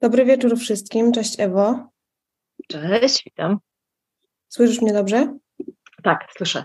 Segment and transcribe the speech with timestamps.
[0.00, 1.12] Dobry wieczór wszystkim.
[1.12, 1.88] Cześć Ewo.
[2.68, 3.58] Cześć, witam.
[4.48, 5.36] Słyszysz mnie dobrze?
[6.02, 6.64] Tak, słyszę.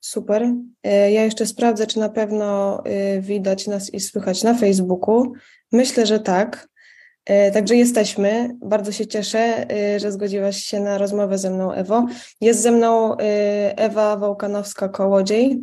[0.00, 0.52] Super.
[0.82, 5.32] E, ja jeszcze sprawdzę, czy na pewno e, widać nas i słychać na Facebooku.
[5.72, 6.68] Myślę, że tak.
[7.24, 8.56] E, także jesteśmy.
[8.60, 9.66] Bardzo się cieszę,
[9.96, 12.06] że zgodziłaś się na rozmowę ze mną, Ewo.
[12.40, 13.16] Jest ze mną
[13.76, 15.58] Ewa Wołkanowska-Kołodziej,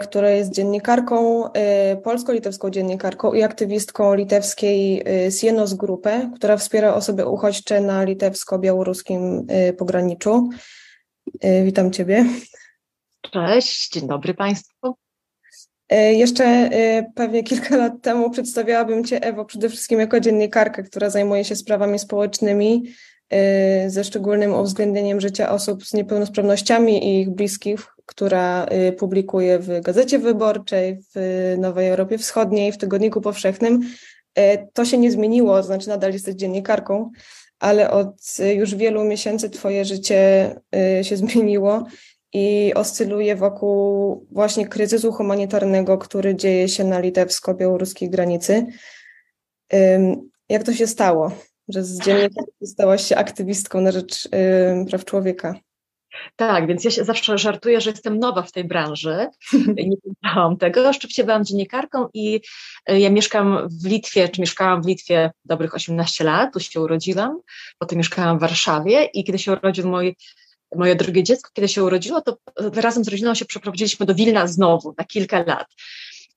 [0.00, 7.26] która jest dziennikarką, e, polsko-litewską dziennikarką i aktywistką litewskiej e, Sienos Grupę, która wspiera osoby
[7.26, 9.46] uchodźcze na litewsko-białoruskim
[9.78, 10.48] pograniczu.
[11.64, 12.26] Witam Ciebie.
[13.32, 14.94] Cześć, dzień dobry Państwu.
[15.90, 16.70] Jeszcze
[17.14, 21.98] pewnie kilka lat temu przedstawiałabym Cię, Ewo, przede wszystkim jako dziennikarkę, która zajmuje się sprawami
[21.98, 22.82] społecznymi,
[23.86, 30.18] ze szczególnym uwzględnieniem życia osób z niepełnosprawnościami i ich bliskich która y, publikuje w Gazecie
[30.18, 33.80] Wyborczej, w Nowej Europie Wschodniej, w Tygodniku Powszechnym.
[34.34, 37.10] E, to się nie zmieniło, to znaczy nadal jesteś dziennikarką,
[37.58, 38.16] ale od
[38.54, 40.54] już wielu miesięcy Twoje życie
[41.00, 41.86] y, się zmieniło
[42.32, 48.66] i oscyluje wokół właśnie kryzysu humanitarnego, który dzieje się na litewsko-białoruskiej granicy.
[50.48, 51.30] Jak to się stało,
[51.68, 54.28] że z dziennikarki stałaś się aktywistką na rzecz
[54.88, 55.54] praw człowieka?
[56.36, 59.26] Tak, więc ja się zawsze żartuję, że jestem nowa w tej branży.
[59.76, 60.92] Nie wiedziałam tego.
[60.92, 62.40] Rzeczywiście byłam dziennikarką i
[62.86, 67.40] e, ja mieszkam w Litwie, czy mieszkałam w Litwie dobrych 18 lat, tu się urodziłam,
[67.78, 70.16] potem mieszkałam w Warszawie i kiedy się urodził mój
[70.76, 74.94] moje drugie dziecko, kiedy się urodziło, to razem z rodziną się przeprowadziliśmy do Wilna znowu
[74.98, 75.66] na kilka lat.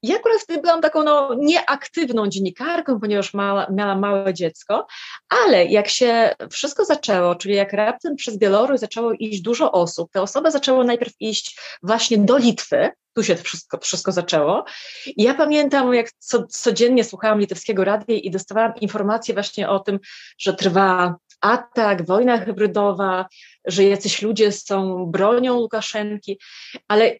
[0.03, 4.87] Ja akurat wtedy byłam taką no, nieaktywną dziennikarką, ponieważ mała, miałam małe dziecko,
[5.29, 10.21] ale jak się wszystko zaczęło, czyli jak raptem przez Białoruś zaczęło iść dużo osób, te
[10.21, 14.65] osoby zaczęły najpierw iść właśnie do Litwy, tu się wszystko, wszystko zaczęło.
[15.07, 19.99] I ja pamiętam, jak co, codziennie słuchałam litewskiego radia i dostawałam informacje właśnie o tym,
[20.39, 23.25] że trwa atak, wojna hybrydowa,
[23.65, 26.39] że jacyś ludzie są bronią Łukaszenki,
[26.87, 27.15] ale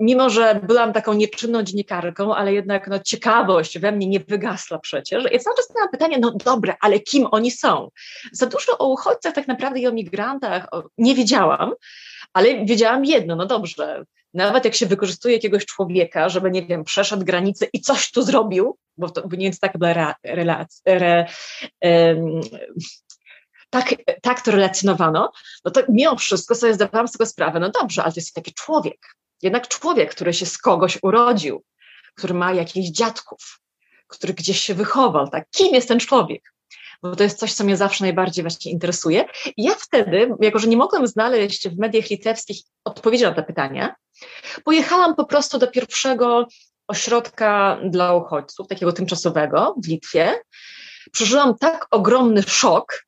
[0.00, 5.24] mimo że byłam taką nieczynną dziennikarką, ale jednak no, ciekawość we mnie nie wygasła przecież.
[5.24, 7.88] Ja cały czas miałam pytanie, no dobra, ale kim oni są?
[8.32, 10.68] Za dużo o uchodźcach tak naprawdę i o migrantach
[10.98, 11.72] nie wiedziałam,
[12.32, 17.24] ale wiedziałam jedno, no dobrze, nawet jak się wykorzystuje jakiegoś człowieka, żeby, nie wiem, przeszedł
[17.24, 19.72] granicę i coś tu zrobił, bo to bo nie jest tak
[20.24, 21.26] relacja, re,
[21.80, 22.40] um,
[23.70, 25.32] tak, tak to relacjonowano,
[25.64, 28.54] no to mimo wszystko sobie zdawałam z tego sprawę, no dobrze, ale to jest taki
[28.54, 28.98] człowiek,
[29.42, 31.64] jednak człowiek, który się z kogoś urodził,
[32.14, 33.60] który ma jakichś dziadków,
[34.08, 35.50] który gdzieś się wychował, tak?
[35.50, 36.42] Kim jest ten człowiek?
[37.02, 39.24] Bo to jest coś, co mnie zawsze najbardziej właśnie interesuje.
[39.56, 43.94] I ja wtedy, jako że nie mogłam znaleźć w mediach litewskich odpowiedzi na te pytania,
[44.64, 46.46] pojechałam po prostu do pierwszego
[46.88, 50.42] ośrodka dla uchodźców, takiego tymczasowego w Litwie.
[51.12, 53.04] Przeżyłam tak ogromny szok,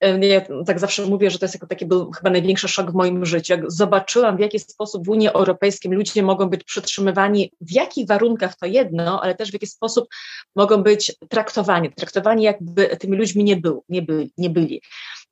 [0.00, 3.26] ja tak zawsze mówię, że to jest jako taki był chyba największy szok w moim
[3.26, 3.52] życiu.
[3.52, 8.56] Jak zobaczyłam, w jaki sposób w Unii Europejskiej ludzie mogą być przetrzymywani, w jakich warunkach
[8.56, 10.08] to jedno, ale też w jaki sposób
[10.56, 11.92] mogą być traktowani.
[11.92, 14.82] Traktowani jakby tymi ludźmi nie, był, nie, by, nie byli.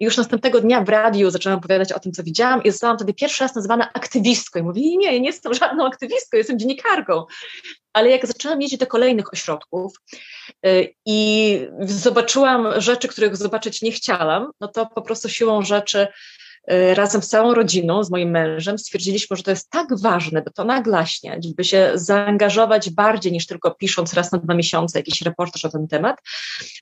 [0.01, 3.15] I już następnego dnia w radiu zaczęłam opowiadać o tym, co widziałam i zostałam wtedy
[3.15, 4.61] pierwszy raz nazywana aktywistką.
[4.61, 7.25] I mówię, nie, ja nie jestem żadną aktywistką, jestem dziennikarką.
[7.93, 9.97] Ale jak zaczęłam jeździć do kolejnych ośrodków
[10.67, 16.09] y, i zobaczyłam rzeczy, których zobaczyć nie chciałam, no to po prostu siłą rzeczy
[16.95, 20.65] razem z całą rodziną, z moim mężem, stwierdziliśmy, że to jest tak ważne, by to
[20.65, 25.69] naglaśniać, by się zaangażować bardziej niż tylko pisząc raz na dwa miesiące jakiś reportaż o
[25.69, 26.17] ten temat,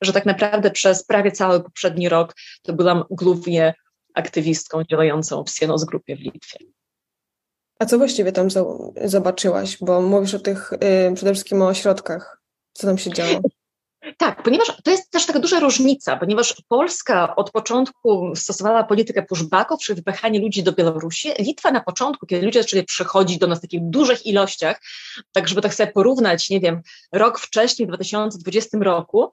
[0.02, 3.74] że tak naprawdę przez prawie cały poprzedni rok to byłam głównie
[4.14, 6.58] aktywistką działającą w Sienos Grupie w Litwie.
[7.78, 8.48] A co właściwie tam
[9.04, 9.78] zobaczyłaś?
[9.80, 10.70] Bo mówisz o tych,
[11.08, 12.42] yy, przede wszystkim o ośrodkach.
[12.72, 13.40] Co tam się działo?
[14.44, 19.96] Ponieważ to jest też taka duża różnica, ponieważ Polska od początku stosowała politykę pushbacków, czyli
[19.96, 21.30] wypychanie ludzi do Białorusi.
[21.38, 24.80] Litwa na początku, kiedy ludzie zaczęli przychodzić do nas w takich dużych ilościach,
[25.32, 26.82] tak żeby tak sobie porównać, nie wiem,
[27.12, 29.32] rok wcześniej, w 2020 roku,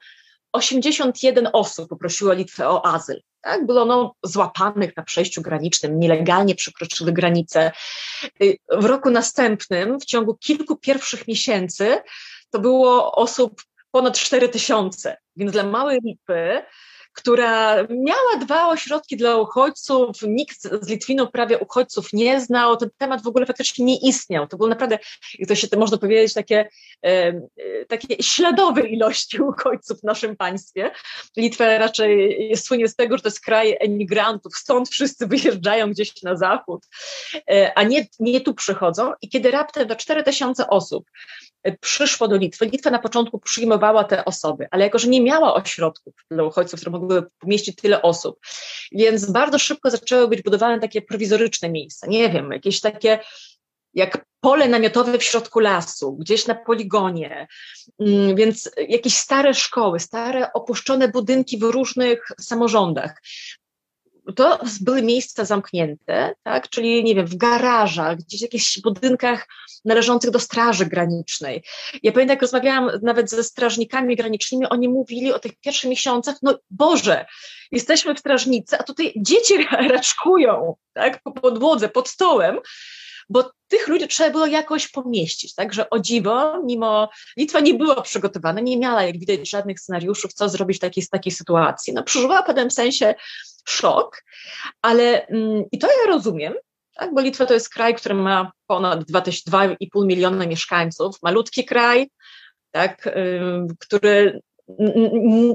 [0.51, 3.21] 81 osób poprosiło Litwę o azyl.
[3.41, 3.65] Tak?
[3.65, 7.71] Było no, złapanych na przejściu granicznym, nielegalnie przekroczyły granicę.
[8.71, 11.97] W roku następnym, w ciągu kilku pierwszych miesięcy,
[12.49, 15.17] to było osób ponad 4 tysiące.
[15.35, 16.61] Więc dla małej Litwy,
[17.19, 23.23] która miała dwa ośrodki dla uchodźców, nikt z Litwinów prawie uchodźców nie znał, ten temat
[23.23, 24.47] w ogóle faktycznie nie istniał.
[24.47, 24.99] To było naprawdę,
[25.39, 26.69] jak to się można powiedzieć, takie,
[27.87, 30.91] takie śladowe ilości uchodźców w naszym państwie.
[31.37, 36.23] Litwa raczej jest słynie z tego, że to jest kraj emigrantów, stąd wszyscy wyjeżdżają gdzieś
[36.23, 36.85] na zachód,
[37.51, 39.13] e, a nie, nie tu przychodzą.
[39.21, 41.05] I kiedy raptem do 4000 osób
[41.79, 42.65] przyszło do Litwy.
[42.65, 46.91] Litwa na początku przyjmowała te osoby, ale jako, że nie miała ośrodków dla uchodźców, które
[47.09, 48.39] mogłyby pomieścić tyle osób,
[48.91, 52.07] więc bardzo szybko zaczęły być budowane takie prowizoryczne miejsca.
[52.07, 53.19] Nie wiem, jakieś takie
[53.93, 57.47] jak pole namiotowe w środku lasu, gdzieś na poligonie,
[57.99, 63.21] mm, więc jakieś stare szkoły, stare opuszczone budynki w różnych samorządach
[64.33, 66.69] to były miejsca zamknięte, tak?
[66.69, 69.47] czyli nie wiem, w garażach, gdzieś w jakichś budynkach
[69.85, 71.63] należących do Straży Granicznej.
[72.03, 76.59] Ja pamiętam, jak rozmawiałam nawet ze strażnikami granicznymi, oni mówili o tych pierwszych miesiącach, no
[76.69, 77.25] Boże,
[77.71, 79.53] jesteśmy w strażnicy, a tutaj dzieci
[79.91, 81.21] raczkują tak?
[81.23, 82.59] po podłodze, pod stołem,
[83.29, 85.55] bo tych ludzi trzeba było jakoś pomieścić.
[85.55, 90.49] Także o dziwo, mimo Litwa nie była przygotowana, nie miała, jak widać, żadnych scenariuszów, co
[90.49, 91.93] zrobić w takiej, takiej sytuacji.
[91.93, 93.15] No, przeżywała w pewnym sensie
[93.67, 94.23] szok,
[94.81, 96.53] ale mm, i to ja rozumiem,
[96.95, 102.09] tak, bo Litwa to jest kraj, który ma ponad 2,5 miliona mieszkańców, malutki kraj,
[102.71, 103.41] tak, y,
[103.79, 104.41] który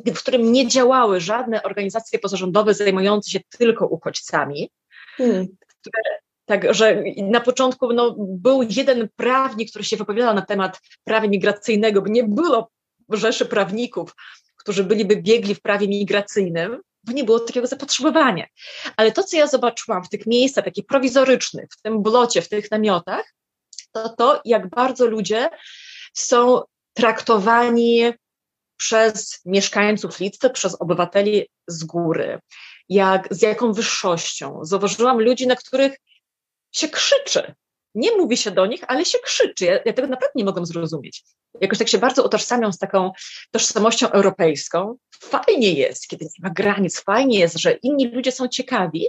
[0.07, 4.71] w którym nie działały żadne organizacje pozarządowe zajmujące się tylko uchodźcami,
[5.17, 5.47] hmm.
[5.67, 6.03] które
[6.47, 12.09] Także na początku no, był jeden prawnik, który się wypowiadał na temat prawa migracyjnego, bo
[12.09, 12.71] nie było
[13.09, 14.15] rzeszy prawników,
[14.57, 18.47] którzy byliby biegli w prawie migracyjnym, bo nie było takiego zapotrzebowania.
[18.97, 22.71] Ale to, co ja zobaczyłam w tych miejscach takich prowizorycznych, w tym blocie, w tych
[22.71, 23.35] namiotach,
[23.93, 25.49] to to, jak bardzo ludzie
[26.15, 26.63] są
[26.95, 28.13] traktowani
[28.77, 32.39] przez mieszkańców Litwy, przez obywateli z góry,
[32.89, 34.59] jak, z jaką wyższością.
[34.63, 35.97] Zauważyłam ludzi, na których
[36.75, 37.55] się krzyczy.
[37.95, 39.65] Nie mówi się do nich, ale się krzyczy.
[39.65, 41.23] Ja, ja tego naprawdę nie mogę zrozumieć.
[41.61, 43.13] Jakoś tak się bardzo utożsamiam z taką
[43.51, 44.97] tożsamością europejską.
[45.21, 49.03] Fajnie jest, kiedy nie ma granic, fajnie jest, że inni ludzie są ciekawi.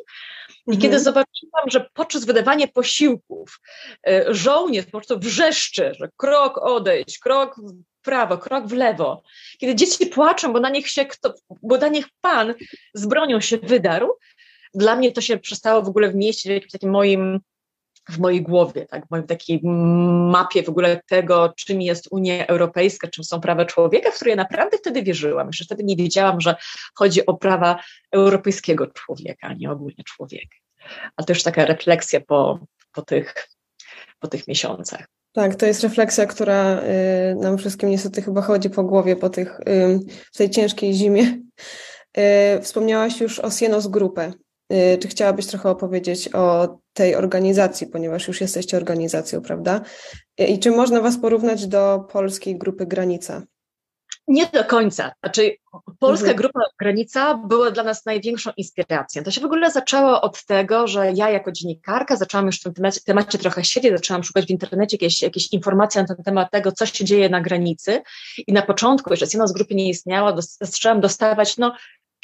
[0.49, 0.81] I mhm.
[0.81, 3.59] kiedy zobaczyłam, że podczas wydawania posiłków
[4.07, 9.23] e, żołnierz po prostu wrzeszczy, że krok odejść, krok w prawo, krok w lewo,
[9.59, 11.33] kiedy dzieci płaczą, bo na nich się kto,
[11.63, 12.53] bo na nich pan
[12.93, 14.17] z bronią się wydarł,
[14.73, 16.15] dla mnie to się przestało w ogóle w
[16.45, 17.39] jakimś takim moim
[18.09, 19.59] w mojej głowie, tak, w mojej takiej
[20.31, 24.77] mapie w ogóle tego, czym jest Unia Europejska, czym są prawa człowieka, w które naprawdę
[24.77, 25.47] wtedy wierzyłam.
[25.47, 26.55] Jeszcze wtedy nie wiedziałam, że
[26.95, 27.79] chodzi o prawa
[28.11, 30.57] europejskiego człowieka, a nie ogólnie człowieka.
[31.15, 32.59] Ale to już taka refleksja po,
[32.91, 33.47] po, tych,
[34.19, 35.07] po tych miesiącach.
[35.31, 39.59] Tak, to jest refleksja, która y, nam wszystkim niestety chyba chodzi po głowie po tych,
[39.59, 39.99] y,
[40.33, 41.41] w tej ciężkiej zimie.
[42.57, 44.31] Y, wspomniałaś już o Sienos Grupę.
[44.73, 49.81] Y, czy chciałabyś trochę opowiedzieć o tej organizacji, ponieważ już jesteście organizacją, prawda?
[50.37, 53.41] I czy można Was porównać do polskiej grupy Granica?
[54.27, 55.11] Nie do końca.
[55.23, 55.55] Znaczy,
[55.99, 56.37] polska mhm.
[56.37, 59.23] grupa Granica była dla nas największą inspiracją.
[59.23, 62.73] To się w ogóle zaczęło od tego, że ja jako dziennikarka zaczęłam już w tym
[62.73, 66.71] temacie, temacie trochę siedzieć, zaczęłam szukać w internecie jakieś, jakieś informacje na ten temat tego,
[66.71, 68.01] co się dzieje na granicy.
[68.47, 71.75] I na początku, jeszcze z grupy nie istniała, zaczęłam dostawać no,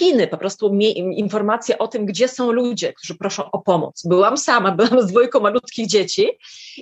[0.02, 4.04] piny, po prostu informacje o tym, gdzie są ludzie, którzy proszą o pomoc.
[4.06, 6.30] Byłam sama, byłam z dwójką malutkich dzieci.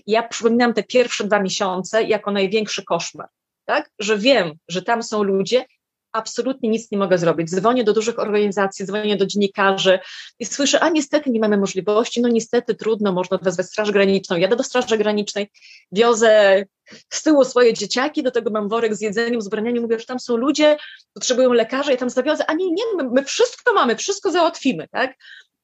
[0.08, 3.28] Ja przypominam te pierwsze dwa miesiące jako największy koszmar,
[3.66, 3.92] tak?
[4.00, 5.66] Że wiem, że tam są ludzie,
[6.12, 7.50] absolutnie nic nie mogę zrobić.
[7.50, 10.00] Dzwonię do dużych organizacji, dzwonię do dziennikarzy
[10.40, 14.38] i słyszę, a niestety nie mamy możliwości, no niestety trudno, można wezwać Straż Graniczną.
[14.38, 15.52] Jadę do Straży Granicznej,
[15.92, 16.66] wiozę
[17.10, 20.20] z tyłu swoje dzieciaki, do tego mam worek z jedzeniem, z ubraniami, mówię, że tam
[20.20, 20.78] są ludzie,
[21.14, 25.16] potrzebują lekarza, ja tam zawiozę, a nie, nie, my, my wszystko mamy, wszystko załatwimy, tak?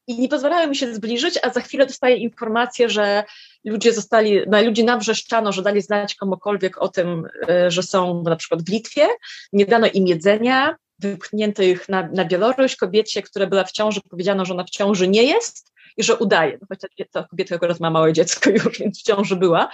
[0.07, 3.23] I nie pozwalają mi się zbliżyć, a za chwilę dostaję informację, że
[3.65, 8.35] ludzie zostali, na ludzi nawrzeszczano, że dali znać komukolwiek o tym, e, że są na
[8.35, 9.07] przykład w Litwie,
[9.53, 14.45] nie dano im jedzenia, wypchnięto ich na, na Białoruś, kobiecie, która była w ciąży, powiedziano,
[14.45, 16.57] że ona w ciąży nie jest, i że udaje.
[16.61, 19.69] No, chociaż ta kobieta akurat ma małe dziecko już, więc w ciąży była.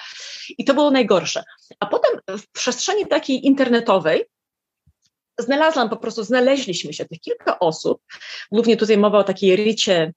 [0.58, 1.44] I to było najgorsze.
[1.80, 4.26] A potem w przestrzeni takiej internetowej
[5.42, 8.02] znalazłam po prostu, znaleźliśmy się, tych kilka osób,
[8.52, 10.14] głównie tutaj mowa o takiej Ricie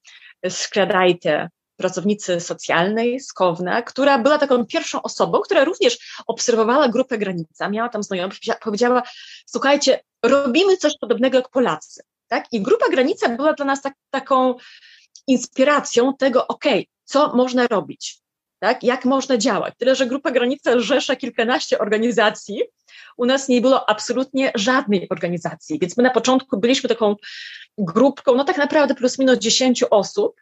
[0.48, 7.68] Skradajte, pracownicy socjalnej z Kowna, która była taką pierwszą osobą, która również obserwowała grupę granica,
[7.68, 9.02] miała tam znajomych, powiedziała,
[9.46, 12.02] słuchajcie, robimy coś podobnego jak Polacy.
[12.28, 12.44] Tak?
[12.52, 14.54] I grupa granica była dla nas tak, taką
[15.26, 16.64] inspiracją tego, ok,
[17.04, 18.18] co można robić,
[18.64, 18.82] tak?
[18.82, 19.74] jak można działać.
[19.78, 22.62] Tyle, że Grupa Granica rzesza kilkanaście organizacji,
[23.16, 27.16] u nas nie było absolutnie żadnej organizacji, więc my na początku byliśmy taką
[27.78, 30.40] grupką, no tak naprawdę plus minus 10 osób,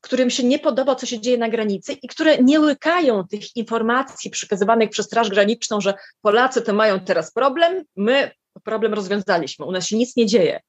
[0.00, 4.30] którym się nie podoba, co się dzieje na granicy i które nie łykają tych informacji
[4.30, 8.30] przekazywanych przez Straż Graniczną, że Polacy to mają teraz problem, my
[8.64, 10.60] problem rozwiązaliśmy, u nas się nic nie dzieje.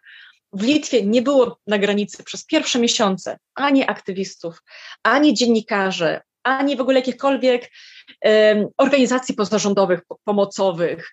[0.53, 4.63] W Litwie nie było na granicy przez pierwsze miesiące ani aktywistów,
[5.03, 7.71] ani dziennikarzy, ani w ogóle jakichkolwiek
[8.21, 11.11] um, organizacji pozarządowych, pomocowych.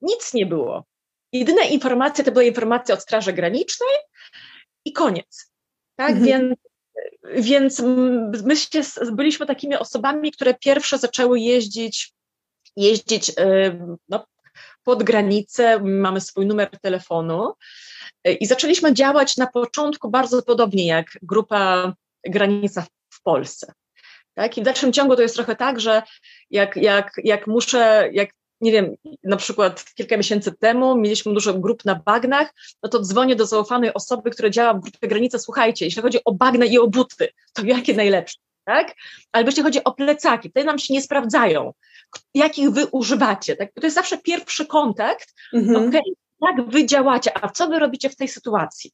[0.00, 0.84] Nic nie było.
[1.32, 3.96] Jedyne informacje to były informacje od Straży Granicznej
[4.84, 5.52] i koniec.
[5.96, 6.26] Tak, mhm.
[6.26, 6.58] więc
[7.34, 7.80] więc
[8.44, 8.80] my się,
[9.12, 12.14] byliśmy takimi osobami, które pierwsze zaczęły jeździć,
[12.76, 13.32] jeździć
[14.08, 14.26] no,
[14.84, 17.52] pod granicę, mamy swój numer telefonu
[18.24, 21.92] e, i zaczęliśmy działać na początku bardzo podobnie jak grupa
[22.24, 23.72] Granica w Polsce.
[24.38, 24.58] Tak?
[24.58, 26.02] I w dalszym ciągu to jest trochę tak, że
[26.50, 28.30] jak, jak, jak muszę, jak
[28.60, 33.36] nie wiem, na przykład kilka miesięcy temu mieliśmy dużo grup na bagnach, no to dzwonię
[33.36, 36.88] do zaufanej osoby, która działa w grupie Granica, słuchajcie, jeśli chodzi o bagna i o
[36.88, 38.94] buty, to jakie najlepsze, tak?
[39.32, 41.72] Albo jeśli chodzi o plecaki, te nam się nie sprawdzają,
[42.34, 43.72] jakich wy używacie, tak?
[43.74, 45.88] To jest zawsze pierwszy kontakt, mhm.
[45.88, 46.02] okay,
[46.42, 48.92] jak wy działacie, a co wy robicie w tej sytuacji?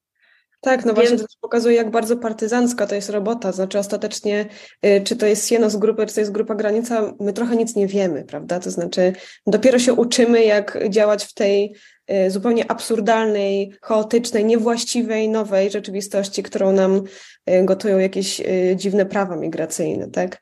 [0.64, 3.52] Tak, no właśnie to pokazuje, jak bardzo partyzancka to jest robota.
[3.52, 4.46] Znaczy ostatecznie,
[4.86, 7.76] y, czy to jest Sieno z grupy, czy to jest grupa granica, my trochę nic
[7.76, 8.60] nie wiemy, prawda?
[8.60, 9.12] To znaczy
[9.46, 11.74] dopiero się uczymy, jak działać w tej
[12.10, 17.02] y, zupełnie absurdalnej, chaotycznej, niewłaściwej, nowej rzeczywistości, którą nam
[17.50, 18.42] y, gotują jakieś
[18.76, 20.40] dziwne prawa migracyjne, tak?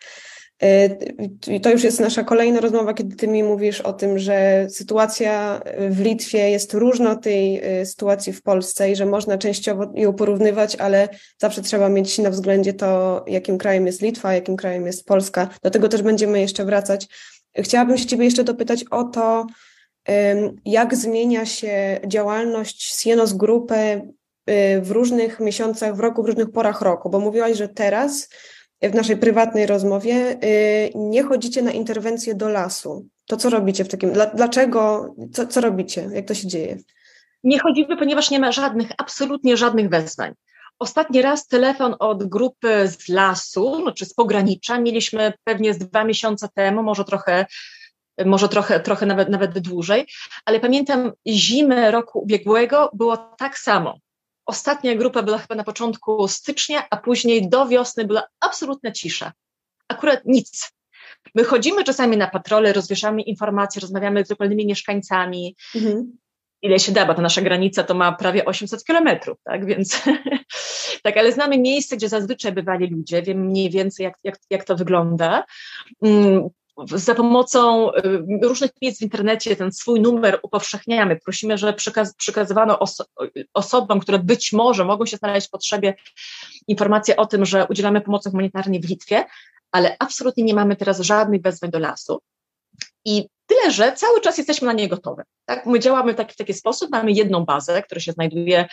[1.48, 5.62] I to już jest nasza kolejna rozmowa, kiedy ty mi mówisz o tym, że sytuacja
[5.90, 10.12] w Litwie jest różna od tej y, sytuacji w Polsce i że można częściowo ją
[10.12, 15.06] porównywać, ale zawsze trzeba mieć na względzie to, jakim krajem jest Litwa, jakim krajem jest
[15.06, 15.48] Polska.
[15.62, 17.08] Do tego też będziemy jeszcze wracać.
[17.56, 19.46] Chciałabym się ciebie jeszcze dopytać o to,
[20.64, 26.82] jak zmienia się działalność Sienos Grupy y, w różnych miesiącach w roku, w różnych porach
[26.82, 28.28] roku, bo mówiłaś, że teraz
[28.90, 33.06] w naszej prywatnej rozmowie, y, nie chodzicie na interwencję do lasu.
[33.26, 36.78] To co robicie w takim, dlaczego, co, co robicie, jak to się dzieje?
[37.44, 40.34] Nie chodzimy, ponieważ nie ma żadnych, absolutnie żadnych wezwań.
[40.78, 46.48] Ostatni raz telefon od grupy z lasu, znaczy z pogranicza, mieliśmy pewnie z dwa miesiące
[46.54, 47.46] temu, może trochę,
[48.24, 50.06] może trochę, trochę nawet, nawet dłużej,
[50.44, 53.98] ale pamiętam zimę roku ubiegłego było tak samo.
[54.46, 59.32] Ostatnia grupa była chyba na początku stycznia, a później do wiosny była absolutna cisza.
[59.88, 60.72] Akurat nic.
[61.34, 65.56] My chodzimy czasami na patrole, rozwieszamy informacje, rozmawiamy z lokalnymi mieszkańcami.
[65.74, 66.18] Mhm.
[66.62, 69.66] Ile się da, bo ta nasza granica to ma prawie 800 kilometrów, tak?
[69.66, 70.02] Więc
[71.02, 74.76] tak, ale znamy miejsce, gdzie zazwyczaj bywali ludzie, wiemy mniej więcej, jak, jak, jak to
[74.76, 75.44] wygląda.
[76.86, 78.02] Za pomocą y,
[78.42, 81.16] różnych miejsc w internecie ten swój numer upowszechniamy.
[81.16, 83.04] Prosimy, żeby przekaz przekazywano oso
[83.54, 85.94] osobom, które być może mogą się znaleźć w potrzebie,
[86.68, 89.24] informacje o tym, że udzielamy pomocy humanitarnej w Litwie,
[89.72, 92.20] ale absolutnie nie mamy teraz żadnych wezwań do lasu.
[93.04, 95.22] I tyle, że cały czas jesteśmy na nie gotowe.
[95.44, 95.66] Tak?
[95.66, 98.68] My działamy w taki, w taki sposób, mamy jedną bazę, która się znajduje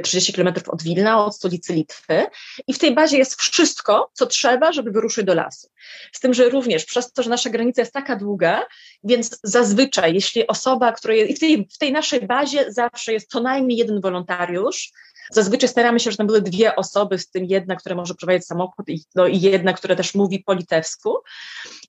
[0.00, 2.26] 30 kilometrów od Wilna, od stolicy Litwy
[2.66, 5.68] i w tej bazie jest wszystko, co trzeba, żeby wyruszyć do lasu.
[6.12, 8.62] Z tym, że również przez to, że nasza granica jest taka długa,
[9.04, 13.30] więc zazwyczaj, jeśli osoba, która jest, i w tej, w tej naszej bazie zawsze jest
[13.30, 14.92] co najmniej jeden wolontariusz,
[15.32, 18.88] Zazwyczaj staramy się, że tam były dwie osoby, z tym jedna, która może prowadzić samochód
[18.88, 21.18] i, no, i jedna, która też mówi po litewsku.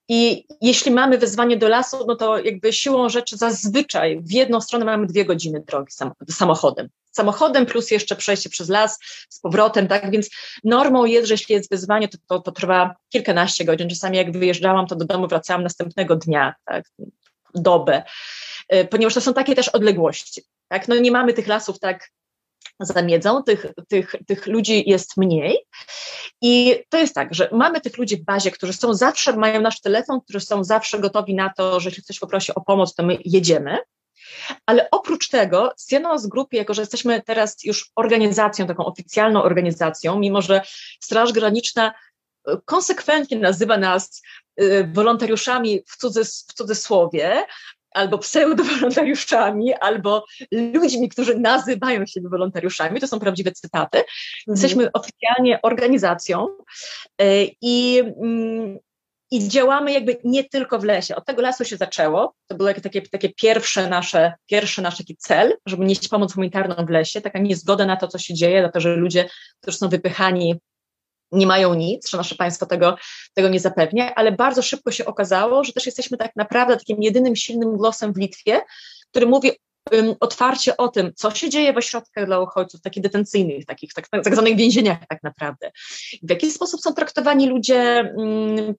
[0.10, 4.86] I jeśli mamy wezwanie do lasu, no to jakby siłą rzeczy zazwyczaj w jedną stronę
[4.86, 5.92] mamy dwie godziny drogi
[6.30, 10.12] samochodem samochodem, plus jeszcze przejście przez las z powrotem, tak?
[10.12, 10.30] Więc
[10.64, 13.90] normą jest, że jeśli jest wyzwanie, to, to, to trwa kilkanaście godzin.
[13.90, 16.86] Czasami jak wyjeżdżałam, to do domu wracałam następnego dnia, tak?
[17.56, 18.04] Dobę,
[18.74, 20.88] y, ponieważ to są takie też odległości, tak?
[20.88, 22.10] No nie mamy tych lasów tak
[22.80, 25.66] zamiedzą, tych, tych, tych ludzi jest mniej.
[26.42, 29.82] I to jest tak, że mamy tych ludzi w bazie, którzy są zawsze, mają nasz
[29.82, 33.18] telefon, którzy są zawsze gotowi na to, że jeśli ktoś poprosi o pomoc, to my
[33.26, 33.78] jedziemy.
[34.66, 35.74] Ale oprócz tego,
[36.16, 40.62] z Grupy, jako że jesteśmy teraz już organizacją, taką oficjalną organizacją, mimo że
[41.02, 41.94] Straż Graniczna
[42.48, 44.22] e, konsekwentnie nazywa nas
[44.58, 47.46] e, wolontariuszami w, cudzys w cudzysłowie,
[47.94, 53.98] albo pseudowolontariuszami, albo ludźmi, którzy nazywają się wolontariuszami, to są prawdziwe cytaty.
[53.98, 54.08] Mhm.
[54.48, 56.48] Jesteśmy oficjalnie organizacją
[57.22, 58.80] e, i mm,
[59.34, 61.16] i działamy jakby nie tylko w lesie.
[61.16, 62.36] Od tego lasu się zaczęło.
[62.48, 66.90] To był takie, takie pierwsze nasze, pierwszy nasz taki cel, żeby nieść pomoc humanitarną w
[66.90, 69.30] lesie, taka niezgoda na to, co się dzieje, na to, że ludzie,
[69.62, 70.60] którzy są wypychani,
[71.34, 72.98] nie mają nic, że nasze państwo tego,
[73.34, 77.36] tego nie zapewnia, ale bardzo szybko się okazało, że też jesteśmy tak naprawdę takim jedynym
[77.36, 78.62] silnym głosem w Litwie,
[79.10, 79.52] który mówi
[80.20, 84.34] otwarcie o tym, co się dzieje w ośrodkach dla uchodźców, takich detencyjnych, takich tak, tak
[84.34, 85.72] zwanych więzieniach tak naprawdę.
[86.24, 88.14] W jaki sposób są traktowani ludzie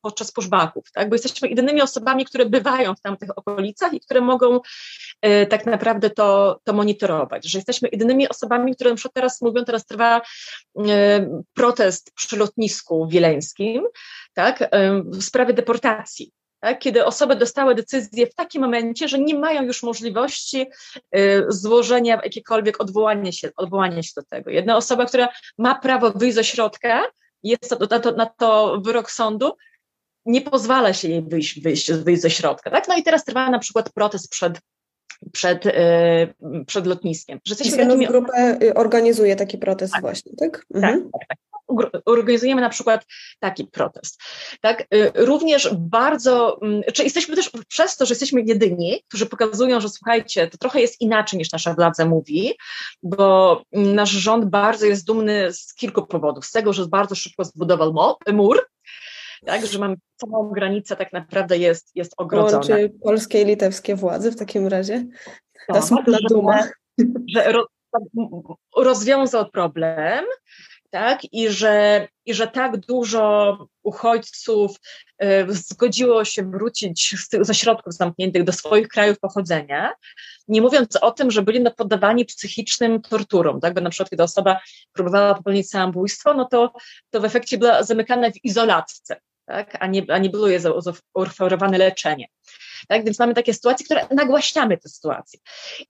[0.03, 1.09] podczas pushbacków, tak?
[1.09, 4.61] bo jesteśmy jedynymi osobami, które bywają w tamtych okolicach i które mogą
[5.21, 9.65] e, tak naprawdę to, to monitorować, że jesteśmy jedynymi osobami, które na przykład teraz mówią,
[9.65, 10.21] teraz trwa
[11.55, 13.83] protest przy lotnisku wileńskim,
[14.35, 14.71] tak,
[15.05, 16.33] w sprawie deportacji
[16.65, 20.67] tak, kiedy osoby dostały decyzję w takim momencie, że nie mają już możliwości
[21.17, 24.51] y, złożenia jakiekolwiek odwołania się, odwołania się do tego.
[24.51, 25.29] Jedna osoba, która
[25.59, 27.05] ma prawo wyjść ze środka,
[27.43, 29.53] jest to, na, to, na to wyrok sądu,
[30.27, 32.71] nie pozwala się jej wyjść, wyjść, wyjść ze środka.
[32.71, 32.89] Tak?
[32.89, 34.59] No i teraz trwa na przykład protest przed
[35.33, 35.73] przed, y,
[36.67, 37.41] przed lotniskiem.
[37.45, 38.07] Że jesteśmy takimi...
[38.07, 40.03] grupę y, organizuje taki protest tak.
[40.03, 40.67] właśnie, tak?
[40.75, 41.03] Mhm.
[41.03, 41.39] Tak, tak, tak
[42.05, 43.07] organizujemy na przykład
[43.41, 44.21] taki protest.
[44.61, 44.81] Tak?
[44.81, 49.89] Y, również bardzo, mm, czy jesteśmy też przez to, że jesteśmy jedyni, którzy pokazują, że
[49.89, 52.55] słuchajcie, to trochę jest inaczej niż nasza władza mówi,
[53.03, 56.47] bo nasz rząd bardzo jest dumny z kilku powodów.
[56.47, 57.95] Z tego, że bardzo szybko zbudował
[58.33, 58.67] mur,
[59.47, 62.57] tak, że mamy całą granicę tak naprawdę jest, jest ogrodzona.
[62.57, 65.07] Łączy polskie i litewskie władze w takim razie?
[65.67, 66.69] Ta tak, smutna duma.
[67.35, 67.53] Że
[68.77, 70.25] rozwiązał problem,
[70.91, 71.21] tak?
[71.33, 74.77] I że, I że tak dużo uchodźców
[75.23, 79.93] y, zgodziło się wrócić z tych ośrodków zamkniętych do swoich krajów pochodzenia,
[80.49, 83.75] nie mówiąc o tym, że byli poddawani psychicznym torturom, tak?
[83.75, 84.61] Bo na przykład, kiedy osoba
[84.93, 86.73] próbowała popełnić samobójstwo, no to,
[87.11, 89.77] to w efekcie była zamykana w izolatce, tak?
[89.81, 92.27] a, nie, a nie było jej zaoferowane leczenie.
[92.89, 93.05] Tak?
[93.05, 95.41] Więc mamy takie sytuacje, które nagłaśniamy te sytuacje.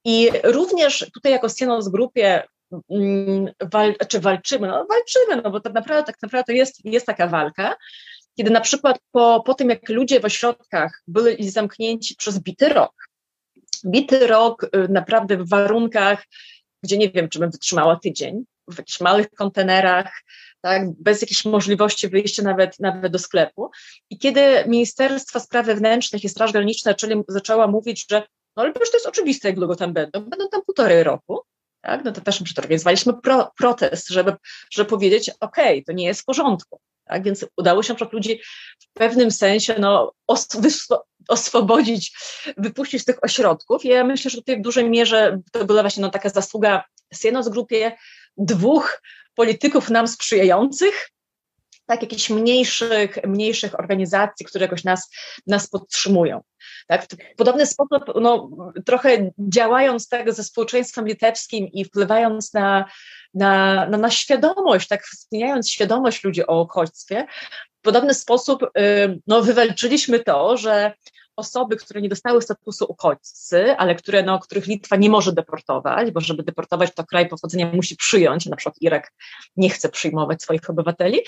[0.04, 2.42] I również tutaj jako Sienos Grupie
[2.90, 4.68] Mm, wal, czy walczymy?
[4.68, 7.76] No walczymy, no bo tak naprawdę, tak naprawdę to jest, jest taka walka,
[8.36, 12.92] kiedy na przykład po, po tym, jak ludzie w ośrodkach byli zamknięci przez bity rok,
[13.86, 16.24] bity rok y, naprawdę w warunkach,
[16.82, 20.12] gdzie nie wiem, czy bym wytrzymała tydzień, w jakichś małych kontenerach,
[20.64, 23.70] tak, bez jakiejś możliwości wyjścia nawet, nawet do sklepu.
[24.10, 26.94] I kiedy Ministerstwo Spraw Wewnętrznych i Straż Graniczna
[27.28, 28.22] zaczęła mówić, że
[28.56, 31.40] no ale przecież to jest oczywiste, jak długo tam będą, będą tam półtorej roku,
[31.82, 32.04] tak?
[32.04, 34.32] no to też przeorganizowaliśmy pro, protest, żeby,
[34.70, 35.56] żeby powiedzieć, ok,
[35.86, 36.80] to nie jest w porządku.
[37.04, 37.22] Tak?
[37.22, 38.40] Więc udało się na ludzi
[38.80, 40.48] w pewnym sensie no, os,
[41.28, 42.16] oswobodzić,
[42.56, 43.84] wypuścić z tych ośrodków.
[43.84, 47.48] I ja myślę, że tutaj w dużej mierze to była właśnie no, taka zasługa Sienos
[47.48, 47.96] grupie
[48.36, 49.02] dwóch
[49.34, 51.10] polityków nam sprzyjających,
[51.86, 55.10] tak, jakichś mniejszych, mniejszych organizacji, które jakoś nas,
[55.46, 56.42] nas podtrzymują.
[56.86, 57.04] Tak?
[57.04, 58.50] W podobny sposób, no,
[58.86, 62.84] trochę działając tak ze społeczeństwem litewskim i wpływając na,
[63.34, 67.26] na, na, na świadomość, tak wzmacniając świadomość ludzi o uchodźstwie,
[67.78, 70.92] w podobny sposób y, no, wywalczyliśmy to, że
[71.36, 76.20] osoby, które nie dostały statusu uchodźcy, ale które, no, których Litwa nie może deportować, bo
[76.20, 79.12] żeby deportować, to kraj pochodzenia musi przyjąć, na przykład Irak
[79.56, 81.20] nie chce przyjmować swoich obywateli,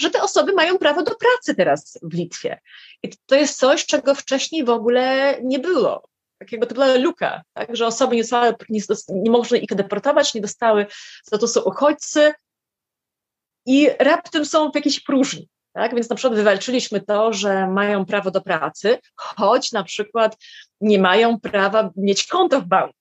[0.00, 2.60] że te osoby mają prawo do pracy teraz w Litwie.
[3.02, 6.02] I to jest coś, czego wcześniej w ogóle nie było.
[6.38, 7.76] Takiego to była luka, tak?
[7.76, 10.86] że osoby nie, dostały, nie, nie można ich deportować, nie dostały
[11.24, 12.32] statusu uchodźcy
[13.66, 15.48] i raptem są w jakiejś próżni.
[15.72, 15.94] Tak?
[15.94, 20.36] Więc na przykład wywalczyliśmy to, że mają prawo do pracy, choć na przykład
[20.80, 22.94] nie mają prawa mieć konta w banku.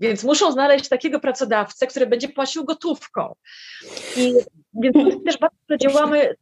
[0.00, 3.34] Więc muszą znaleźć takiego pracodawcę, który będzie płacił gotówką.
[4.16, 4.34] I
[4.74, 6.34] więc też bardzo działamy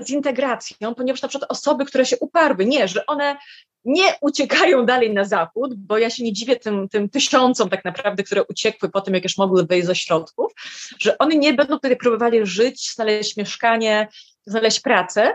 [0.00, 3.36] z integracją, ponieważ na przykład osoby, które się uparły, nie, że one
[3.84, 8.22] nie uciekają dalej na zachód, bo ja się nie dziwię tym, tym tysiącom tak naprawdę,
[8.22, 10.52] które uciekły po tym, jak już mogły wyjść ze środków,
[10.98, 14.08] że oni nie będą tutaj próbowali żyć, znaleźć mieszkanie,
[14.46, 15.32] znaleźć pracę,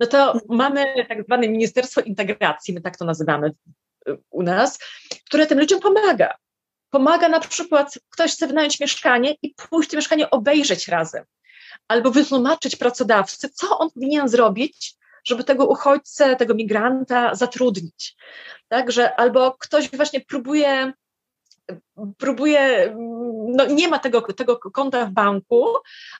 [0.00, 3.52] no to mamy tak zwane Ministerstwo Integracji, my tak to nazywamy
[4.30, 4.78] u nas,
[5.26, 6.34] które tym ludziom pomaga.
[6.90, 11.24] Pomaga na przykład, ktoś chce wynająć mieszkanie i pójść to mieszkanie obejrzeć razem,
[11.88, 18.16] albo wytłumaczyć pracodawcy, co on powinien zrobić, żeby tego uchodźcę, tego migranta zatrudnić.
[18.68, 20.92] Także albo ktoś właśnie próbuje
[22.18, 22.94] próbuje,
[23.48, 25.66] no nie ma tego, tego konta w banku,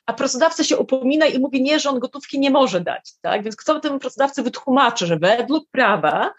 [0.05, 3.43] a pracodawca się upomina i mówi nie, że on gotówki nie może dać, tak?
[3.43, 6.33] Więc kto temu pracodawcy wytłumaczy, że według prawa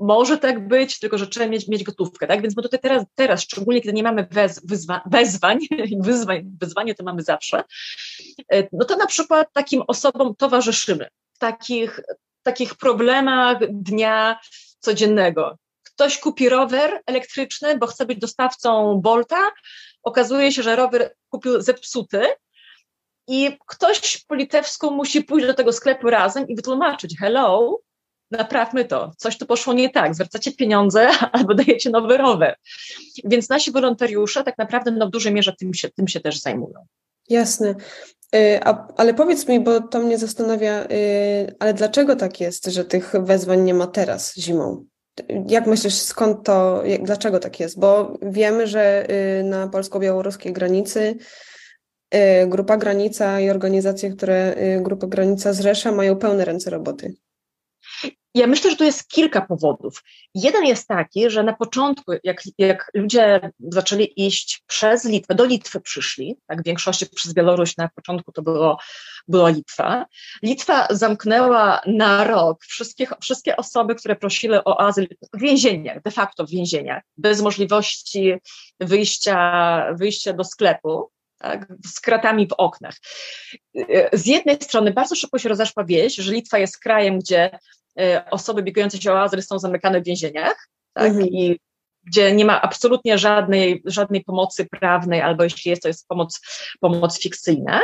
[0.00, 2.42] może tak być, tylko że trzeba mieć, mieć gotówkę, tak?
[2.42, 5.58] Więc my tutaj teraz, teraz szczególnie kiedy nie mamy wez, wyzwa, wezwań,
[6.00, 7.64] wyzwań, wyzwanie to mamy zawsze,
[8.52, 11.08] e, no to na przykład takim osobom towarzyszymy
[11.40, 12.00] takich,
[12.42, 14.40] takich problemach dnia
[14.78, 15.58] codziennego.
[15.82, 19.50] Ktoś kupi rower elektryczny, bo chce być dostawcą Bolta,
[20.02, 22.26] okazuje się, że rower kupił zepsuty,
[23.30, 27.78] i ktoś po litewsku musi pójść do tego sklepu razem i wytłumaczyć: Hello,
[28.30, 32.56] naprawmy to, coś tu poszło nie tak, zwracacie pieniądze albo dajecie nowy rower.
[33.24, 36.86] Więc nasi wolontariusze tak naprawdę no, w dużej mierze tym się, tym się też zajmują.
[37.30, 37.74] Jasne.
[38.34, 42.84] Y, a, ale powiedz mi, bo to mnie zastanawia, y, ale dlaczego tak jest, że
[42.84, 44.84] tych wezwań nie ma teraz zimą?
[45.48, 47.78] Jak myślisz, skąd to, jak, dlaczego tak jest?
[47.78, 49.06] Bo wiemy, że
[49.40, 51.16] y, na polsko-białoruskiej granicy
[52.46, 57.14] Grupa Granica i organizacje, które Grupa Granica zrzesza, mają pełne ręce roboty.
[58.34, 60.02] Ja myślę, że tu jest kilka powodów.
[60.34, 65.80] Jeden jest taki, że na początku, jak, jak ludzie zaczęli iść przez Litwę, do Litwy
[65.80, 68.78] przyszli, tak w większości przez Białoruś na początku to było,
[69.28, 70.06] była Litwa.
[70.42, 76.46] Litwa zamknęła na rok wszystkie, wszystkie osoby, które prosiły o azyl w więzieniach, de facto
[76.46, 78.34] w więzieniach, bez możliwości
[78.80, 81.10] wyjścia, wyjścia do sklepu.
[81.38, 82.94] Tak, z kratami w oknach.
[84.12, 87.58] Z jednej strony bardzo szybko się rozeszła wieść, że Litwa jest krajem, gdzie
[88.30, 91.06] osoby biegające się o azyl są zamykane w więzieniach, tak?
[91.06, 91.26] Mhm.
[91.28, 91.60] I
[92.04, 96.40] gdzie nie ma absolutnie żadnej, żadnej pomocy prawnej, albo jeśli jest, to jest pomoc,
[96.80, 97.80] pomoc fikcyjna.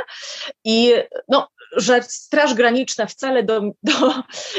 [0.64, 0.92] I
[1.28, 4.14] no, że Straż Graniczna wcale do, do,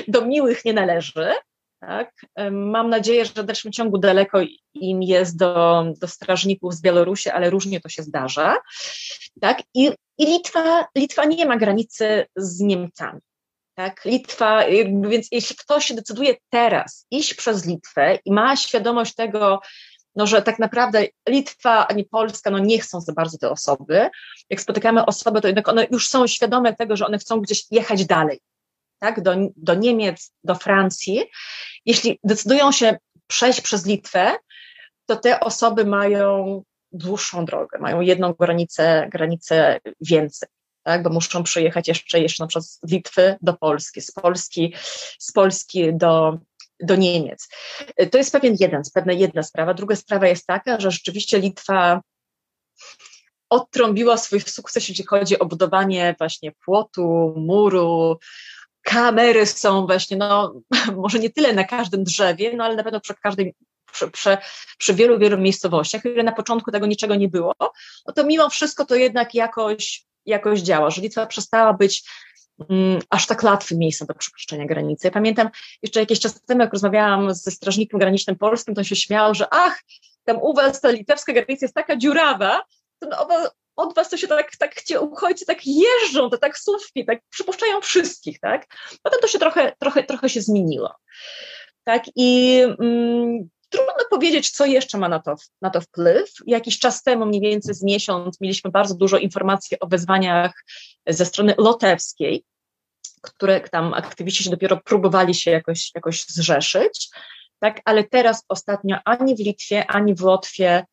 [0.08, 1.32] do miłych nie należy.
[1.80, 2.12] Tak?
[2.52, 4.40] Mam nadzieję, że w dalszym ciągu daleko
[4.74, 8.58] im jest do, do strażników z Białorusi, ale różnie to się zdarza.
[9.42, 9.62] Tak?
[9.74, 13.20] I, i Litwa, Litwa nie ma granicy z Niemcami.
[13.78, 14.06] Tak?
[14.06, 14.64] Litwa,
[15.10, 19.62] więc jeśli ktoś decyduje teraz iść przez Litwę i ma świadomość tego,
[20.16, 24.10] no, że tak naprawdę Litwa ani Polska no, nie chcą za bardzo te osoby,
[24.50, 28.06] jak spotykamy osoby, to jednak one już są świadome tego, że one chcą gdzieś jechać
[28.06, 28.40] dalej,
[29.00, 29.22] tak?
[29.22, 31.24] do, do Niemiec, do Francji.
[31.86, 34.36] Jeśli decydują się przejść przez Litwę,
[35.06, 40.50] to te osoby mają dłuższą drogę, mają jedną granicę, granicę więcej
[40.88, 44.74] tak, bo muszą przyjechać jeszcze, jeszcze na przykład z Litwy do Polski, z Polski,
[45.20, 46.38] z Polski do,
[46.80, 47.50] do Niemiec.
[48.12, 49.74] To jest pewien jeden, pewna jedna sprawa.
[49.74, 52.02] Druga sprawa jest taka, że rzeczywiście Litwa
[53.50, 58.20] odtrąbiła swój sukces, jeśli chodzi o budowanie właśnie płotu, muru,
[58.82, 60.54] kamery są właśnie, no
[61.04, 63.56] może nie tyle na każdym drzewie, no ale na pewno przy każdej
[63.92, 64.38] przy, przy,
[64.78, 67.54] przy, wielu, wielu miejscowościach, które na początku tego niczego nie było,
[68.08, 72.04] no to mimo wszystko to jednak jakoś jakoś działa, że Litwa przestała być
[72.70, 75.08] mm, aż tak łatwym miejscem do przekroczenia granicy.
[75.08, 75.50] Ja pamiętam
[75.84, 79.48] jeszcze jakiś czas temu, jak rozmawiałam ze strażnikiem granicznym polskim, to on się śmiał, że
[79.52, 79.82] ach,
[80.24, 82.64] tam u was ta litewska granica jest taka dziurawa,
[83.00, 83.28] to no,
[83.76, 88.40] od was to się tak, tak ci uchodźcy tak jeżdżą, te taksówki, tak przypuszczają wszystkich,
[88.40, 88.66] tak?
[89.04, 90.96] Potem to się trochę, trochę, trochę się zmieniło.
[91.84, 96.32] Tak, i mm, Trudno powiedzieć, co jeszcze ma na to, na to wpływ.
[96.48, 100.64] Jakiś czas temu, mniej więcej z miesiąc, mieliśmy bardzo dużo informacji o wezwaniach
[101.08, 102.44] ze strony lotewskiej,
[103.22, 107.10] które tam aktywiści się dopiero próbowali się jakoś, jakoś zrzeszyć.
[107.60, 110.86] Tak, ale teraz ostatnio ani w Litwie, ani w Łotwie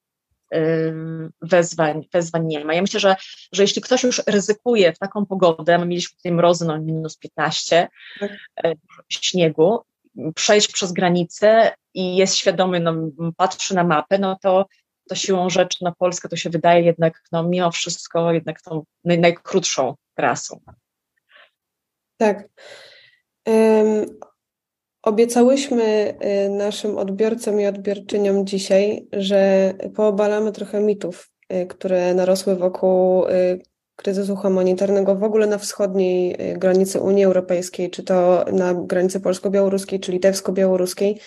[1.42, 2.74] wezwań, wezwań nie ma.
[2.74, 3.16] Ja myślę, że,
[3.52, 7.88] że jeśli ktoś już ryzykuje w taką pogodę, my mieliśmy tutaj mrozy no minus 15,
[8.20, 8.30] tak.
[8.64, 8.72] E,
[9.08, 9.80] śniegu,
[10.34, 12.94] przejść przez granicę i jest świadomy, no,
[13.36, 14.66] patrzy na mapę, no to,
[15.08, 19.18] to siłą rzeczy na Polskę to się wydaje jednak, no mimo wszystko, jednak tą naj,
[19.18, 20.60] najkrótszą trasą.
[22.16, 22.48] Tak.
[23.46, 24.18] Um,
[25.02, 33.26] obiecałyśmy y, naszym odbiorcom i odbiorczyniom dzisiaj, że poobalamy trochę mitów, y, które narosły wokół
[33.28, 33.60] y,
[33.96, 40.00] kryzysu humanitarnego w ogóle na wschodniej y, granicy Unii Europejskiej, czy to na granicy polsko-białoruskiej,
[40.00, 41.20] czy litewsko-białoruskiej,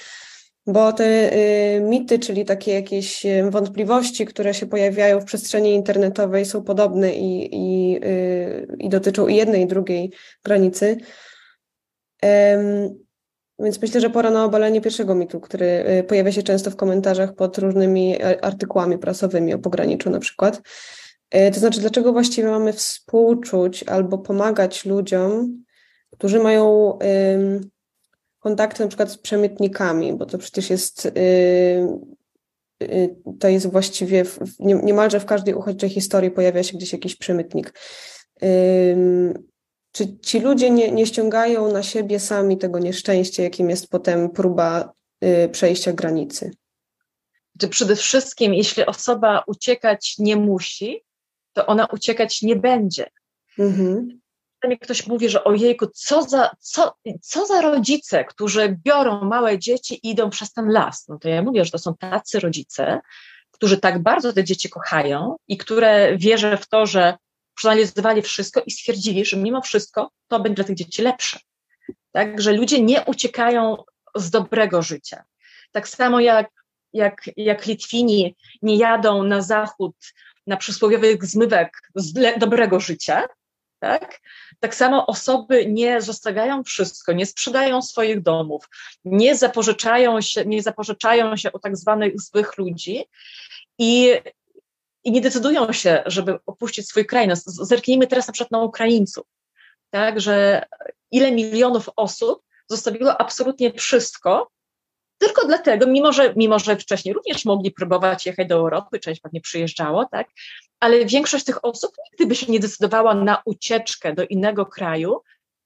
[0.68, 6.46] bo te y, mity, czyli takie jakieś y, wątpliwości, które się pojawiają w przestrzeni internetowej,
[6.46, 8.00] są podobne i, i,
[8.80, 10.98] i dotyczą i jednej, i drugiej granicy.
[13.60, 17.58] Więc myślę, że pora na obalenie pierwszego mitu, który pojawia się często w komentarzach pod
[17.58, 20.62] różnymi artykułami prasowymi o pograniczu na przykład.
[21.30, 25.64] E, to znaczy, dlaczego właściwie mamy współczuć albo pomagać ludziom,
[26.12, 26.98] którzy mają
[28.40, 31.12] kontakty na przykład z przemytnikami, bo to przecież jest y,
[32.84, 34.24] y, to jest właściwie
[34.60, 37.74] niemalże w każdej uchodźczej historii pojawia się gdzieś jakiś przemytnik.
[39.92, 44.94] Czy ci ludzie nie, nie ściągają na siebie sami tego nieszczęścia, jakim jest potem próba
[45.24, 46.52] y, przejścia granicy?
[47.70, 51.04] Przede wszystkim, jeśli osoba uciekać nie musi,
[51.58, 53.10] to ona uciekać nie będzie.
[53.60, 54.20] Mhm.
[54.68, 60.00] Mi ktoś mówi, że ojejku, co za, co, co za rodzice, którzy biorą małe dzieci
[60.04, 61.08] i idą przez ten las.
[61.08, 63.02] No to ja mówię, że to są tacy rodzice,
[63.52, 67.18] którzy tak bardzo te dzieci kochają i które wierzę w to, że
[67.56, 71.40] przeanalizowali wszystko i stwierdzili, że mimo wszystko to będzie dla tych dzieci lepsze.
[72.12, 73.84] tak, że ludzie nie uciekają
[74.16, 75.24] z dobrego życia.
[75.72, 76.50] Tak samo jak,
[76.94, 79.96] jak, jak Litwini nie jadą na zachód
[80.48, 83.28] na przysłowiowych zmywek z dobrego życia,
[83.80, 84.20] tak?
[84.60, 88.70] Tak samo osoby nie zostawiają wszystko, nie sprzedają swoich domów,
[89.06, 93.06] nie zapożyczają się, nie zapożyczają się u tak zwanych złych ludzi
[93.78, 94.14] i,
[95.04, 97.28] i nie decydują się, żeby opuścić swój kraj.
[97.28, 99.26] No, zerknijmy teraz na przykład na Ukraińców,
[99.90, 100.66] tak, że
[101.12, 104.52] ile milionów osób zostawiło absolutnie wszystko,
[105.18, 109.42] tylko dlatego, mimo że, mimo że wcześniej również mogli próbować jechać do Europy, część pewnie
[109.42, 110.28] przyjeżdżało, tak,
[110.80, 115.22] ale większość tych osób nigdy by się nie decydowała na ucieczkę do innego kraju,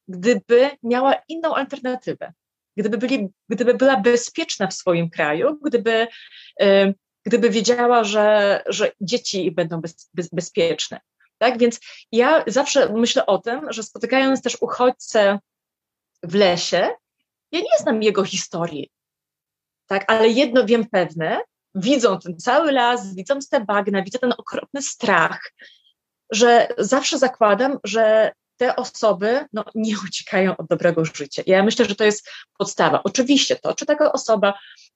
[0.08, 2.34] gdyby miała inną alternatywę,
[2.78, 6.08] gdyby, byli, gdyby była bezpieczna w swoim kraju, gdyby,
[6.62, 6.94] y,
[7.26, 11.00] gdyby wiedziała, że, że dzieci będą bez, bez, bezpieczne.
[11.38, 11.58] Tak?
[11.58, 11.80] Więc
[12.12, 15.40] ja zawsze myślę o tym, że spotykając też uchodźcę
[16.24, 16.90] w lesie,
[17.52, 18.92] ja nie znam jego historii,
[19.92, 20.12] tak?
[20.12, 21.42] ale jedno wiem pewne,
[21.76, 25.52] widzą ten cały las, widzą te bagna, widzą ten okropny strach,
[26.32, 31.44] że zawsze zakładam, że te osoby no, nie uciekają od dobrego życia.
[31.46, 33.04] Ja myślę, że to jest podstawa.
[33.04, 34.54] Oczywiście to, czy taka osoba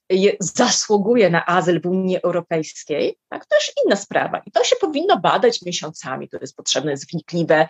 [0.10, 4.42] je, zasługuje na azyl w Unii Europejskiej, tak, to już inna sprawa.
[4.46, 6.30] I to się powinno badać miesiącami.
[6.30, 7.68] To jest potrzebne jest wnikliwe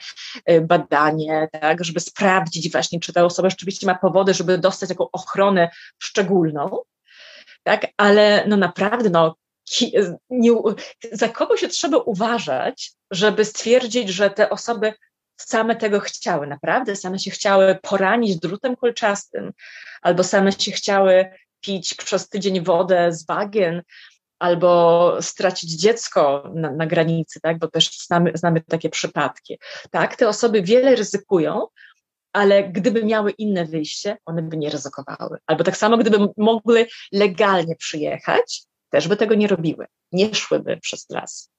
[0.52, 5.12] y, badanie, tak, żeby sprawdzić właśnie, czy ta osoba rzeczywiście ma powody, żeby dostać taką
[5.12, 6.82] ochronę szczególną
[7.66, 7.88] tak?
[7.98, 9.36] Ale no naprawdę, no,
[10.30, 10.52] nie,
[11.12, 14.94] za kogo się trzeba uważać, żeby stwierdzić, że te osoby
[15.38, 19.52] same tego chciały, naprawdę same się chciały poranić drutem kolczastym,
[20.02, 21.26] albo same się chciały
[21.62, 23.82] pić przez tydzień wodę z bagien,
[24.40, 27.60] albo stracić dziecko na, na, granicy, tak?
[27.60, 29.60] bo też znamy, znamy takie przypadki.
[29.92, 31.68] Tak, te osoby wiele ryzykują,
[32.36, 35.38] ale gdyby miały inne wyjście, one by nie ryzykowały.
[35.46, 41.10] Albo tak samo, gdyby mogły legalnie przyjechać, też by tego nie robiły, nie szłyby przez
[41.10, 41.52] las.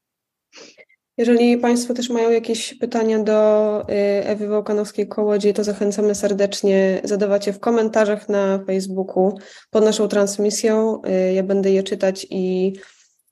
[1.19, 3.95] Jeżeli Państwo też mają jakieś pytania do y,
[4.27, 9.39] Ewy Wołkanowskiej-Kołodziej, to zachęcamy serdecznie zadawać je w komentarzach na Facebooku
[9.71, 11.03] pod naszą transmisją.
[11.31, 12.73] Y, ja będę je czytać i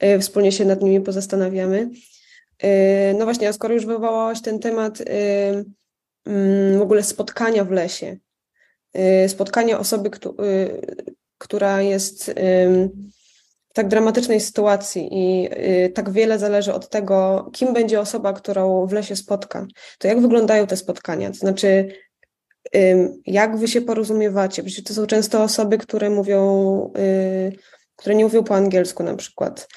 [0.05, 1.91] y, wspólnie się nad nimi pozastanawiamy.
[3.19, 4.99] No właśnie, a skoro już wywołałaś ten temat
[6.79, 8.17] w ogóle spotkania w lesie.
[9.25, 10.11] Y, spotkania osoby,
[10.43, 10.81] y,
[11.39, 12.31] która jest
[13.71, 15.49] w tak dramatycznej sytuacji i
[15.87, 19.67] y, tak wiele zależy od tego, kim będzie osoba, którą w lesie spotka.
[19.99, 21.31] To jak wyglądają te spotkania?
[21.31, 21.89] To znaczy,
[23.27, 24.63] jak wy się porozumiewacie?
[24.63, 26.93] Przecież to są często osoby, które mówią,
[27.97, 29.69] które nie mówią po angielsku na przykład.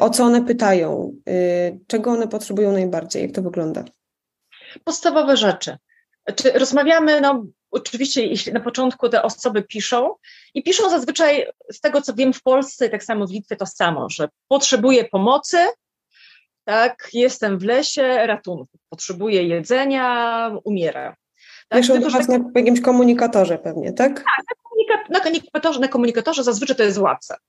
[0.00, 1.12] O co one pytają?
[1.86, 3.22] Czego one potrzebują najbardziej?
[3.22, 3.84] Jak to wygląda?
[4.84, 5.76] Podstawowe rzeczy.
[6.36, 10.14] Czy rozmawiamy, no oczywiście jeśli na początku te osoby piszą
[10.54, 13.66] i piszą zazwyczaj z tego, co wiem w Polsce i tak samo w Litwie to
[13.66, 15.58] samo, że potrzebuję pomocy,
[16.64, 21.14] tak, jestem w lesie, ratunku, potrzebuję jedzenia, umieram.
[21.68, 22.40] Tak, Piszą do Was tak...
[22.40, 24.14] na jakimś komunikatorze pewnie, tak?
[24.14, 24.73] Tak, na
[25.20, 27.40] komunikatorze, na komunikatorze zazwyczaj to jest WhatsApp.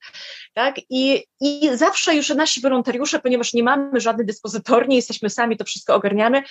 [0.54, 0.76] Tak?
[0.89, 5.95] I, I zawsze już nasi wolontariusze, ponieważ nie mamy żadnej dyspozytorni, jesteśmy sami, to wszystko
[5.95, 6.43] ogarniamy,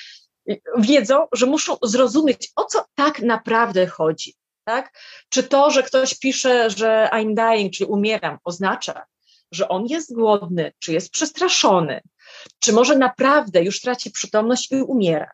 [0.78, 4.34] wiedzą, że muszą zrozumieć, o co tak naprawdę chodzi.
[4.64, 4.98] Tak?
[5.28, 9.04] Czy to, że ktoś pisze, że I'm dying, czyli umieram, oznacza,
[9.52, 12.00] że on jest głodny, czy jest przestraszony,
[12.58, 15.30] czy może naprawdę już traci przytomność i umiera.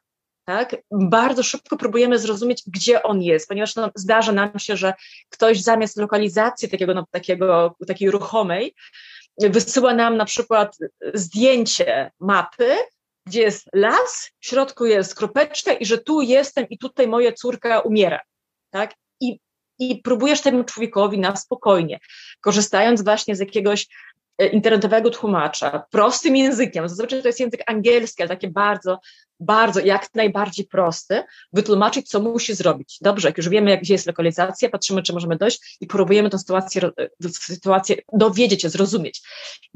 [0.51, 0.77] Tak?
[0.91, 4.95] Bardzo szybko próbujemy zrozumieć, gdzie on jest, ponieważ no, zdarza nam się, że
[5.29, 8.75] ktoś zamiast lokalizacji takiego, no, takiego, takiej ruchomej
[9.41, 10.79] wysyła nam na przykład
[11.15, 12.77] zdjęcie mapy,
[13.27, 17.81] gdzie jest las, w środku jest kropeczka i że tu jestem i tutaj moja córka
[17.81, 18.21] umiera,
[18.71, 18.95] tak?
[19.21, 19.39] I,
[19.79, 21.99] i próbujesz temu człowiekowi na spokojnie,
[22.41, 23.87] korzystając właśnie z jakiegoś
[24.47, 28.99] internetowego tłumacza, prostym językiem, zazwyczaj to jest język angielski, ale takie bardzo,
[29.41, 31.23] bardzo, jak najbardziej prosty,
[31.53, 32.99] wytłumaczyć, co musi zrobić.
[33.01, 36.91] Dobrze, jak już wiemy, gdzie jest lokalizacja, patrzymy, czy możemy dojść i próbujemy tę sytuację,
[37.31, 39.23] sytuację dowiedzieć się, zrozumieć.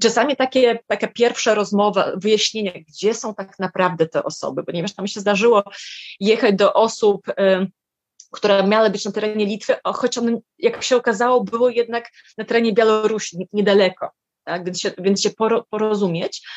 [0.03, 5.21] Czasami takie, taka pierwsza rozmowa, wyjaśnienie, gdzie są tak naprawdę te osoby, ponieważ tam się
[5.21, 5.63] zdarzyło
[6.21, 7.33] jechać do osób, y,
[8.33, 10.19] które miały być na terenie Litwy, choć
[10.59, 14.11] jak się okazało, było jednak na terenie Białorusi, niedaleko
[14.45, 14.65] tak?
[14.65, 15.31] więc, się, więc się
[15.71, 16.49] porozumieć.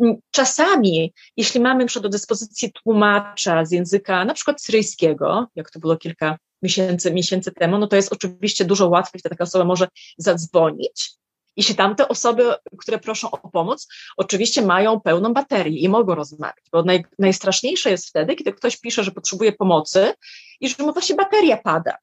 [0.00, 5.96] Mm, czasami, jeśli mamy do dyspozycji tłumacza z języka na przykład syryjskiego, jak to było
[5.96, 11.20] kilka miesięcy, miesięcy temu, no to jest oczywiście dużo łatwiej, wtedy taka osoba może zadzwonić.
[11.56, 16.82] Jeśli tamte osoby, które proszą o pomoc, oczywiście mają pełną baterię i mogą rozmawiać, bo
[16.82, 20.14] naj, najstraszniejsze jest wtedy, kiedy ktoś pisze, że potrzebuje pomocy
[20.60, 21.96] i że mu właśnie bateria pada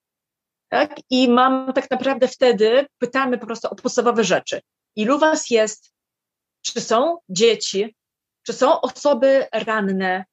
[0.70, 0.96] Tak?
[1.10, 4.62] I mam tak naprawdę wtedy, pytamy po prostu o podstawowe rzeczy.
[4.98, 5.94] Ilu was jest?
[6.62, 7.96] Czy są dzieci?
[8.44, 10.26] Czy są osoby ranne?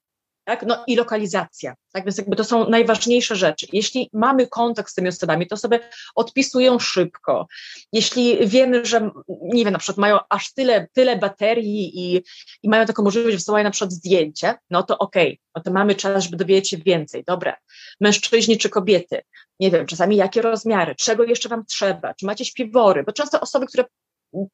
[0.44, 0.62] tak?
[0.66, 1.74] no i lokalizacja.
[1.92, 2.04] Tak?
[2.04, 3.66] Więc jakby to są najważniejsze rzeczy.
[3.72, 5.80] Jeśli mamy kontakt z tymi osobami, to osoby
[6.14, 7.46] odpisują szybko.
[7.92, 12.24] Jeśli wiemy, że nie wiem, na przykład mają aż tyle, tyle baterii i,
[12.62, 15.94] i mają taką możliwość, wysyłają na przykład zdjęcie, no to okej, okay, no to mamy
[15.94, 17.24] czas, żeby dowiedzieć się więcej.
[17.26, 17.56] Dobra,
[18.00, 19.22] mężczyźni czy kobiety,
[19.60, 23.66] nie wiem, czasami jakie rozmiary, czego jeszcze wam trzeba, czy macie śpiwory, bo często osoby,
[23.66, 23.84] które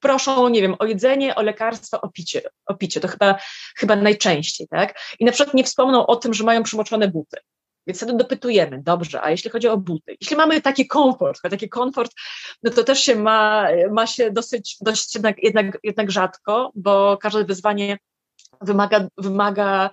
[0.01, 3.01] proszą, nie wiem, o jedzenie, o lekarstwa, o picie, o picie.
[3.01, 3.39] To chyba,
[3.77, 5.01] chyba najczęściej, tak?
[5.19, 7.37] I na przykład nie wspomną o tym, że mają przymoczone buty.
[7.87, 10.17] Więc wtedy dopytujemy, dobrze, a jeśli chodzi o buty?
[10.21, 12.13] Jeśli mamy taki komfort, taki komfort,
[12.63, 17.45] no to też się ma, ma się dosyć, dość jednak, jednak, jednak rzadko, bo każde
[17.45, 17.99] wyzwanie
[18.61, 19.91] wymaga, wymaga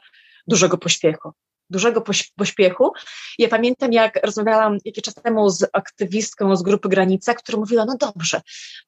[0.48, 1.34] dużego pośpiechu
[1.70, 2.04] dużego
[2.36, 2.92] pośpiechu.
[3.40, 7.96] Ja pamiętam, jak rozmawiałam jakiś czas temu z aktywistką z grupy Granica, która mówiła, no
[8.00, 8.42] dobrze,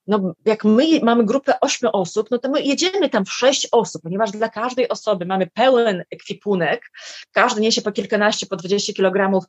[0.08, 4.02] no jak my mamy grupę ośmiu osób, no to my jedziemy tam w sześć osób,
[4.02, 6.82] ponieważ dla każdej osoby mamy pełen ekwipunek,
[7.32, 9.44] każdy niesie po kilkanaście, po dwadzieścia kilogramów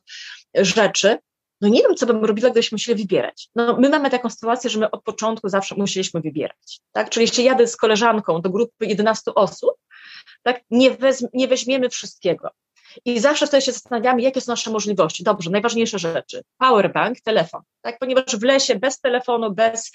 [0.55, 1.17] rzeczy,
[1.61, 3.49] no nie wiem, co bym robiła, gdybyśmy musieli wybierać.
[3.55, 7.09] No my mamy taką sytuację, że my od początku zawsze musieliśmy wybierać, tak?
[7.09, 9.71] Czyli jeśli jadę z koleżanką do grupy 11 osób,
[10.43, 12.49] tak, nie, wezm- nie weźmiemy wszystkiego.
[13.05, 15.23] I zawsze wtedy się zastanawiamy, jakie są nasze możliwości.
[15.23, 16.41] Dobrze, najważniejsze rzeczy.
[16.57, 17.99] Powerbank, telefon, tak?
[17.99, 19.91] Ponieważ w lesie bez telefonu, bez,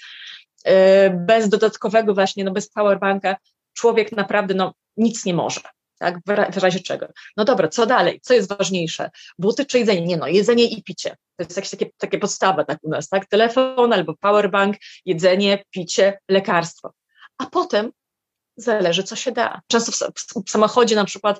[0.65, 0.71] yy,
[1.13, 3.35] bez dodatkowego właśnie, no bez powerbanka
[3.73, 5.61] człowiek naprawdę no, nic nie może.
[5.99, 6.19] Tak,
[6.53, 7.07] w razie czego.
[7.37, 8.19] No dobra, co dalej?
[8.21, 9.11] Co jest ważniejsze?
[9.39, 10.01] Buty czy jedzenie?
[10.01, 11.09] Nie no, jedzenie i picie.
[11.09, 13.25] To jest jakieś takie, takie podstawa tak u nas, tak?
[13.25, 16.91] Telefon albo powerbank, jedzenie, picie, lekarstwo.
[17.37, 17.91] A potem
[18.57, 19.61] zależy, co się da.
[19.67, 21.39] Często w, w samochodzie na przykład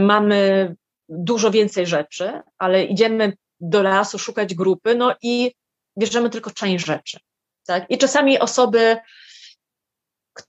[0.00, 0.74] mamy
[1.08, 5.54] dużo więcej rzeczy, ale idziemy do lasu szukać grupy, no i
[5.98, 7.18] bierzemy tylko część rzeczy.
[7.66, 7.90] Tak?
[7.90, 8.96] I czasami osoby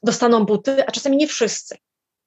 [0.03, 1.77] dostaną buty, a czasami nie wszyscy.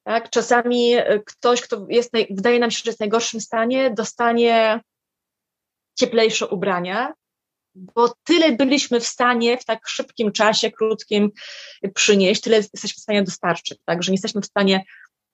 [0.05, 0.31] Tak?
[0.31, 4.81] Czasami e, ktoś, kto jest, wydaje nam się, że jest w najgorszym stanie, dostanie
[5.99, 7.13] cieplejsze ubrania,
[7.75, 11.31] bo tyle byliśmy w stanie w tak szybkim czasie, krótkim
[11.95, 14.85] przynieść, tyle jesteśmy w stanie dostarczyć, tak, że nie jesteśmy w stanie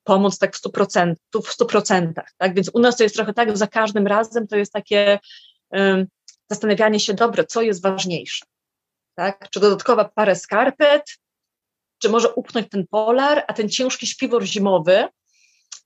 [0.04, 2.54] pomóc tak w 100%, w 100%, tak?
[2.54, 5.18] Więc u nas to jest trochę tak, że za każdym razem to jest takie
[5.70, 6.06] um,
[6.50, 8.46] zastanawianie się, dobre, co jest ważniejsze,
[9.14, 9.48] tak?
[9.50, 11.02] Czy dodatkowa parę skarpet,
[11.98, 15.08] czy może upchnąć ten polar, a ten ciężki śpiwór zimowy,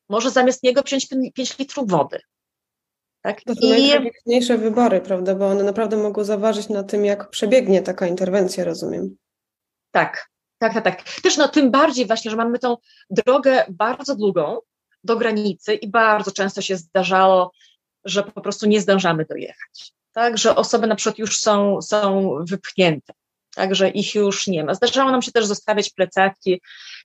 [0.09, 2.21] może zamiast niego wziąć 5 litrów wody.
[3.23, 3.43] Tak?
[3.43, 3.89] To są I...
[3.89, 5.35] najtrudniejsze wybory, prawda?
[5.35, 9.17] Bo one naprawdę mogą zaważyć na tym, jak przebiegnie taka interwencja, rozumiem.
[9.91, 11.03] Tak, tak, tak, tak.
[11.23, 12.77] Też no tym bardziej właśnie, że mamy tą
[13.11, 14.59] drogę bardzo długą
[15.05, 17.53] do granicy i bardzo często się zdarzało,
[18.05, 19.93] że po prostu nie zdążamy dojechać.
[20.13, 23.13] Tak, że osoby na przykład już są, są wypchnięte,
[23.55, 24.75] tak, że ich już nie ma.
[24.75, 26.61] Zdarzało nam się też zostawiać plecaki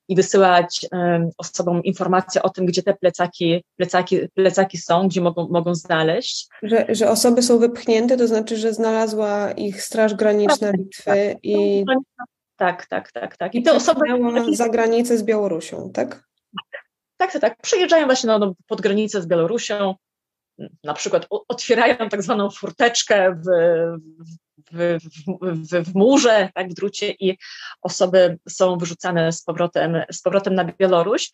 [0.07, 5.47] i wysyłać um, osobom informacje o tym, gdzie te plecaki, plecaki, plecaki są, gdzie mogą,
[5.47, 6.47] mogą znaleźć.
[6.63, 11.37] Że, że osoby są wypchnięte, to znaczy, że znalazła ich Straż Graniczna tak, Litwy tak.
[11.43, 11.85] i
[12.62, 13.56] tak, tak, tak, tak.
[13.56, 14.06] I te osoby
[14.52, 16.24] za granicę z Białorusią, tak?
[17.17, 17.62] Tak, tak, tak.
[17.62, 19.95] Przyjeżdżają właśnie no, no, pod granicę z Białorusią,
[20.84, 23.45] na przykład otwierają tak zwaną furteczkę w,
[24.71, 24.97] w,
[25.41, 27.38] w, w, murze, tak, w drucie i
[27.82, 31.32] osoby są wyrzucane z powrotem, z powrotem na Białoruś.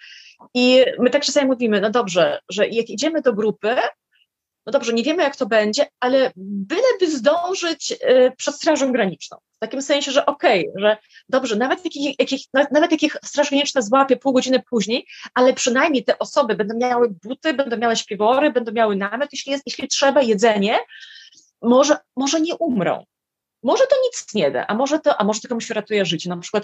[0.54, 3.76] I my tak czasami mówimy, no dobrze, że jak idziemy do grupy,
[4.68, 9.38] no dobrze, nie wiemy jak to będzie, ale byleby zdążyć y, przed Strażą Graniczną.
[9.56, 10.98] W takim sensie, że okej, okay, że
[11.30, 16.20] dobrze, nawet jakich, jakich, nawet jakich Straż Graniczna złapie pół godziny później, ale przynajmniej te
[16.20, 20.80] osoby będą miały buty, będą miały śpiwory, będą miały namiot, jeśli, jest, jeśli trzeba, jedzenie,
[21.62, 23.06] może, może nie umrą.
[23.64, 26.30] Może to nic nie da, a może to, a może to komuś ratuje życie.
[26.30, 26.64] Na przykład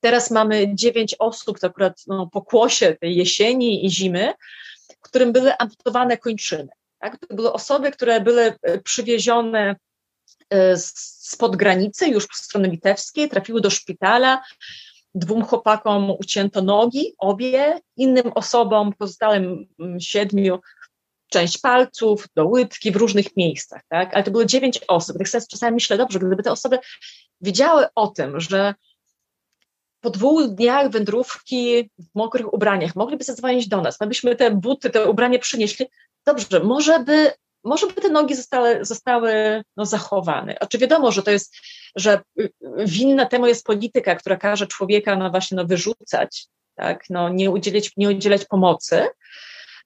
[0.00, 4.34] teraz mamy dziewięć osób, to akurat no, po kłosie tej jesieni i zimy,
[5.00, 6.68] którym były amputowane kończyny.
[7.04, 7.18] Tak?
[7.18, 9.76] To były osoby, które były e, przywiezione
[10.50, 14.42] e, spod granicy, już po stronie litewskiej, trafiły do szpitala.
[15.14, 20.60] Dwóm chłopakom ucięto nogi, obie, innym osobom, pozostałym mm, siedmiu,
[21.30, 24.14] część palców, do łydki w różnych miejscach, tak?
[24.14, 25.18] Ale to było dziewięć osób.
[25.18, 26.78] Tak sobie czasami myślę, dobrze, gdyby te osoby
[27.40, 28.74] wiedziały o tym, że
[30.00, 34.90] po dwóch dniach wędrówki w mokrych ubraniach mogliby zadzwonić do nas, my byśmy te buty,
[34.90, 35.86] te ubranie przynieśli,
[36.26, 37.32] dobrze, może by,
[37.64, 40.58] może by te nogi zostały, zostały no, zachowane.
[40.60, 41.56] Oczy wiadomo, że to jest,
[41.96, 42.22] że
[42.84, 47.92] winna temu jest polityka, która każe człowieka no właśnie no, wyrzucać, tak, no, nie, udzielić,
[47.96, 49.06] nie udzielać pomocy,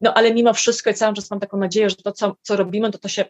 [0.00, 2.90] no ale mimo wszystko i cały czas mam taką nadzieję, że to, co, co robimy,
[2.90, 3.24] to to się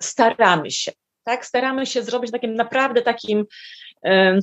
[0.00, 0.92] staramy się,
[1.24, 1.46] tak?
[1.46, 3.44] Staramy się zrobić takim naprawdę takim
[4.04, 4.38] e,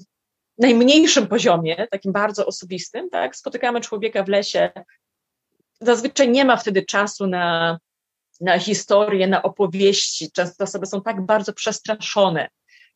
[0.57, 3.35] najmniejszym poziomie, takim bardzo osobistym, tak?
[3.35, 4.69] Spotykamy człowieka w lesie.
[5.81, 7.77] Zazwyczaj nie ma wtedy czasu na,
[8.41, 10.31] na historię, na opowieści.
[10.31, 12.49] Często osoby są tak bardzo przestraszone,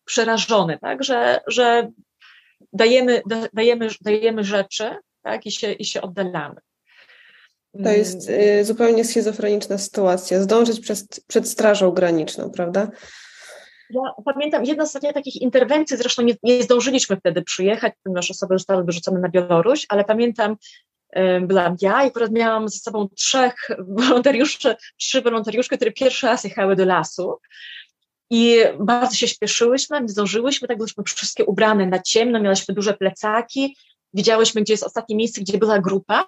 [0.05, 1.03] przerażone, tak?
[1.03, 1.91] Że, że
[2.73, 3.21] dajemy,
[3.53, 5.45] dajemy, dajemy rzeczy tak?
[5.45, 6.55] I, się, i się oddalamy.
[7.83, 10.41] To jest y, zupełnie schizofreniczna sytuacja.
[10.41, 12.87] Zdążyć przed, przed strażą graniczną, prawda?
[13.89, 18.83] Ja pamiętam jedną z takich interwencji, zresztą nie, nie zdążyliśmy wtedy przyjechać, ponieważ osoby zostały
[18.83, 20.55] wyrzucone na Białoruś, ale pamiętam,
[21.41, 26.75] byłam ja i akurat miałam ze sobą trzech wolontariuszy, trzy wolontariuszki, które pierwszy raz jechały
[26.75, 27.39] do lasu
[28.29, 33.77] i bardzo się śpieszyłyśmy, nie zdążyłyśmy, tak byliśmy wszystkie ubrane na ciemno, miałyśmy duże plecaki,
[34.13, 36.25] widziałyśmy, gdzie jest ostatnie miejsce, gdzie była grupa.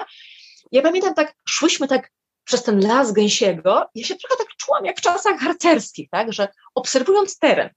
[0.72, 2.12] Ja pamiętam tak, szłyśmy tak
[2.44, 6.48] przez ten las gęsiego, ja się trochę tak czułam jak w czasach harcerskich, tak, że
[6.76, 7.70] obserwując teren,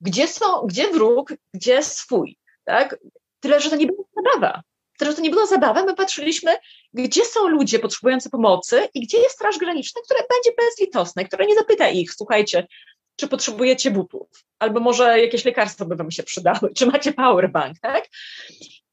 [0.00, 2.98] gdzie są, gdzie wróg, gdzie swój, tak,
[3.40, 4.62] tyle, że to nie była zabawa.
[5.06, 6.56] Że to nie była zabawa, my patrzyliśmy,
[6.94, 11.54] gdzie są ludzie potrzebujący pomocy i gdzie jest Straż Graniczna, która będzie bezlitosna, która nie
[11.54, 12.66] zapyta ich, słuchajcie,
[13.16, 14.28] czy potrzebujecie butów,
[14.58, 18.08] albo może jakieś lekarstwo by wam się przydały, czy macie powerbank, tak?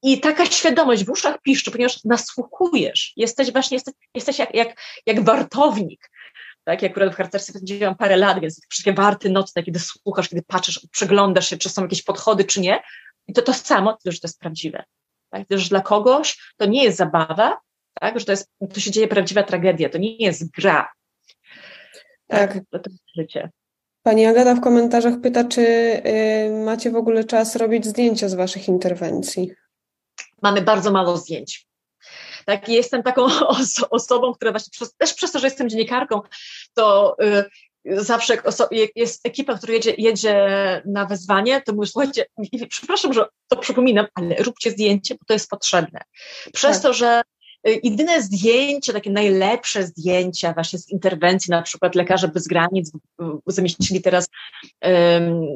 [0.02, 5.24] I taka świadomość w uszach piszczy, ponieważ nasłuchujesz, jesteś właśnie, jesteś, jesteś jak, jak, jak
[5.24, 6.10] wartownik,
[6.64, 6.82] tak?
[6.82, 10.80] Ja akurat w harcerstwie spędziłam parę lat, więc wszystkie warty nocne, kiedy słuchasz, kiedy patrzysz,
[10.92, 12.82] przeglądasz się, czy są jakieś podchody, czy nie.
[13.28, 14.84] I to to samo, tylko że to jest prawdziwe.
[15.30, 15.46] Tak?
[15.50, 17.60] Że dla kogoś to nie jest zabawa,
[18.00, 18.20] tak?
[18.20, 20.88] że to, jest, to się dzieje prawdziwa tragedia, to nie jest gra.
[22.26, 22.52] Tak.
[22.52, 22.62] tak.
[22.70, 23.50] To jest życie.
[24.02, 28.68] Pani Agata w komentarzach pyta, czy y, macie w ogóle czas robić zdjęcia z Waszych
[28.68, 29.50] interwencji?
[30.42, 31.68] Mamy bardzo mało zdjęć.
[32.44, 36.20] Tak, jestem taką oso osobą, która właśnie przez, też przez to, że jestem dziennikarką,
[36.74, 37.44] to y,
[37.84, 40.46] zawsze jak, jak, jest ekipa, która jedzie, jedzie
[40.86, 42.26] na wezwanie, to mówię, słuchajcie,
[42.68, 46.00] przepraszam, że to przypominam, ale róbcie zdjęcie, bo to jest potrzebne.
[46.52, 46.82] Przez tak.
[46.82, 47.22] to, że
[47.68, 52.92] Y, jedyne zdjęcia, takie najlepsze zdjęcia właśnie z interwencji, na przykład Lekarze Bez Granic
[53.46, 54.28] zamieścili teraz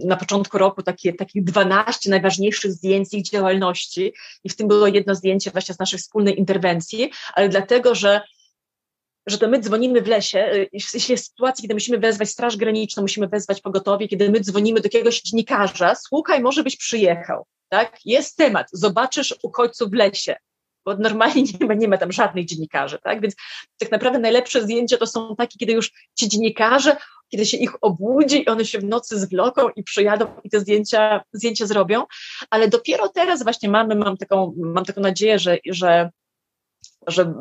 [0.04, 4.12] na początku roku takie, takich 12 najważniejszych zdjęć z ich działalności
[4.44, 8.20] i w tym było jedno zdjęcie właśnie z naszej wspólnej interwencji, ale dlatego, że
[9.26, 13.02] że to my dzwonimy w lesie, y, jeśli jest sytuacja, kiedy musimy wezwać Straż Graniczną,
[13.02, 17.98] musimy wezwać pogotowie, kiedy my dzwonimy do jakiegoś dziennikarza, słuchaj, może byś przyjechał, tak?
[18.04, 20.36] Jest temat, zobaczysz uchodźców w lesie,
[20.84, 23.20] bo normalnie nie ma, nie ma tam żadnych dziennikarzy, tak?
[23.20, 23.34] Więc
[23.78, 26.96] tak naprawdę najlepsze zdjęcia to są takie, kiedy już ci dziennikarze,
[27.28, 31.24] kiedy się ich obudzi i one się w nocy zwloką i przyjadą i te zdjęcia,
[31.32, 32.04] zdjęcia zrobią,
[32.50, 36.10] ale dopiero teraz właśnie mamy, mam taką, mam taką nadzieję, że, że
[37.06, 37.34] że,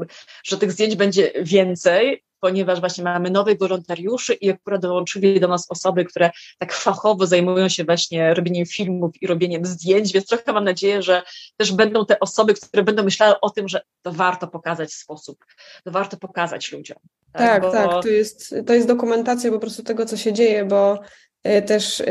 [0.43, 5.65] że tych zdjęć będzie więcej, ponieważ właśnie mamy nowych wolontariuszy i akurat dołączyli do nas
[5.69, 10.63] osoby, które tak fachowo zajmują się właśnie robieniem filmów i robieniem zdjęć, więc trochę mam
[10.63, 11.23] nadzieję, że
[11.57, 15.45] też będą te osoby, które będą myślały o tym, że to warto pokazać w sposób,
[15.83, 16.97] to warto pokazać ludziom.
[17.33, 17.71] Tak, tak, bo...
[17.71, 20.99] tak to, jest, to jest dokumentacja po prostu tego, co się dzieje, bo
[21.47, 22.03] y, też...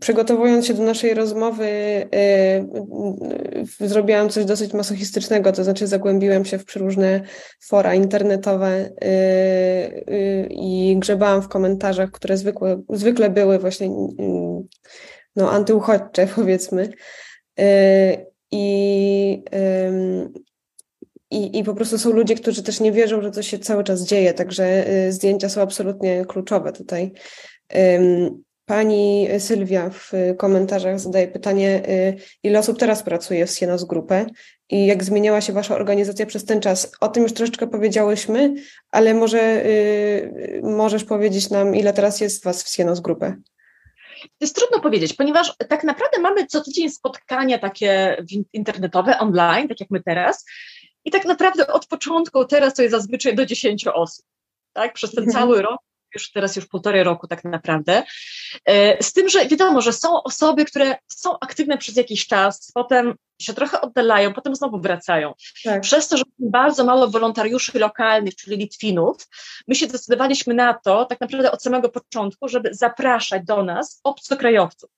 [0.00, 1.68] przygotowując się do naszej rozmowy,
[3.80, 7.20] yy, zrobiłam coś dosyć masochistycznego, to znaczy zagłębiłam się w przeróżne
[7.60, 13.90] fora internetowe yy, i grzebałam w komentarzach, które zwykle, zwykle były właśnie
[15.36, 16.92] no, antyuchodźcze, powiedzmy.
[18.50, 19.44] I,
[21.30, 24.02] i, I po prostu są ludzie, którzy też nie wierzą, że to się cały czas
[24.02, 27.12] dzieje, także zdjęcia są absolutnie kluczowe tutaj.
[28.66, 34.26] Pani Sylwia w komentarzach zadaje pytanie, y, ile osób teraz pracuje w Sienos Grupę
[34.70, 36.92] i jak zmieniała się Wasza organizacja przez ten czas?
[37.00, 38.54] O tym już troszeczkę powiedziałyśmy,
[38.90, 43.36] ale może y, możesz powiedzieć nam, ile teraz jest Was w Sienos Grupę?
[44.22, 48.16] To jest trudno powiedzieć, ponieważ tak naprawdę mamy co tydzień spotkania takie
[48.52, 50.44] internetowe, online, tak jak my teraz.
[51.04, 54.24] I tak naprawdę od początku teraz to jest zazwyczaj do 10 osób.
[54.72, 54.92] Tak?
[54.92, 55.42] Przez ten mhm.
[55.42, 58.02] cały rok już teraz już półtorej roku tak naprawdę.
[58.64, 63.14] E, z tym, że wiadomo, że są osoby, które są aktywne przez jakiś czas, potem
[63.42, 65.34] się trochę oddalają, potem znowu wracają.
[65.64, 65.80] Tak.
[65.80, 69.16] Przez to, że bardzo mało wolontariuszy lokalnych, czyli Litwinów,
[69.68, 74.90] my się zdecydowaliśmy na to tak naprawdę od samego początku, żeby zapraszać do nas obcokrajowców.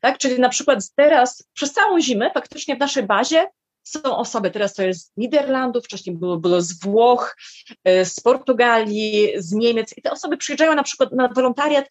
[0.00, 0.18] Tak?
[0.18, 3.46] Czyli na przykład teraz przez całą zimę faktycznie w naszej bazie
[3.88, 7.36] są osoby, teraz to jest z Niderlandów, wcześniej było, było z Włoch,
[7.84, 11.84] e, z Portugalii, z Niemiec i te osoby przyjeżdżają na przykład na wolontariat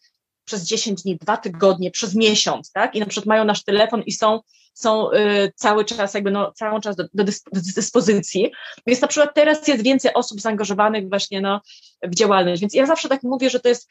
[0.44, 2.94] przez 10 dni, dwa tygodnie, przez miesiąc, tak?
[2.94, 4.40] I na przykład mają nasz telefon i są,
[4.74, 8.52] są y, cały czas, jakby no, cały czas do, do, dyspozycji.
[8.86, 11.60] Więc na przykład teraz jest więcej osób zaangażowanych właśnie no,
[12.02, 12.60] w działalność.
[12.60, 13.88] Więc ja zawsze tak mówię, że to jest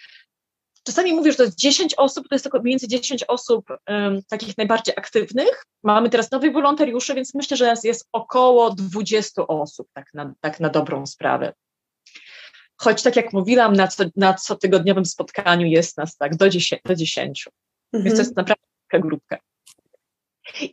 [0.85, 4.21] czasami mówisz, że to jest 10 osób, to jest tylko mniej więcej 10 osób um,
[4.29, 5.63] takich najbardziej aktywnych.
[5.83, 10.69] Mamy teraz nowych wolontariuszy, więc myślę, że jest około 20 osób, tak na, tak na
[10.69, 11.53] dobrą sprawę.
[12.77, 16.81] Choć tak jak mówiłam, na, co, na cotygodniowym spotkaniu jest nas tak do 10.
[16.85, 17.49] Do 10.
[17.93, 18.03] Mhm.
[18.03, 19.37] Więc to jest naprawdę taka grupka.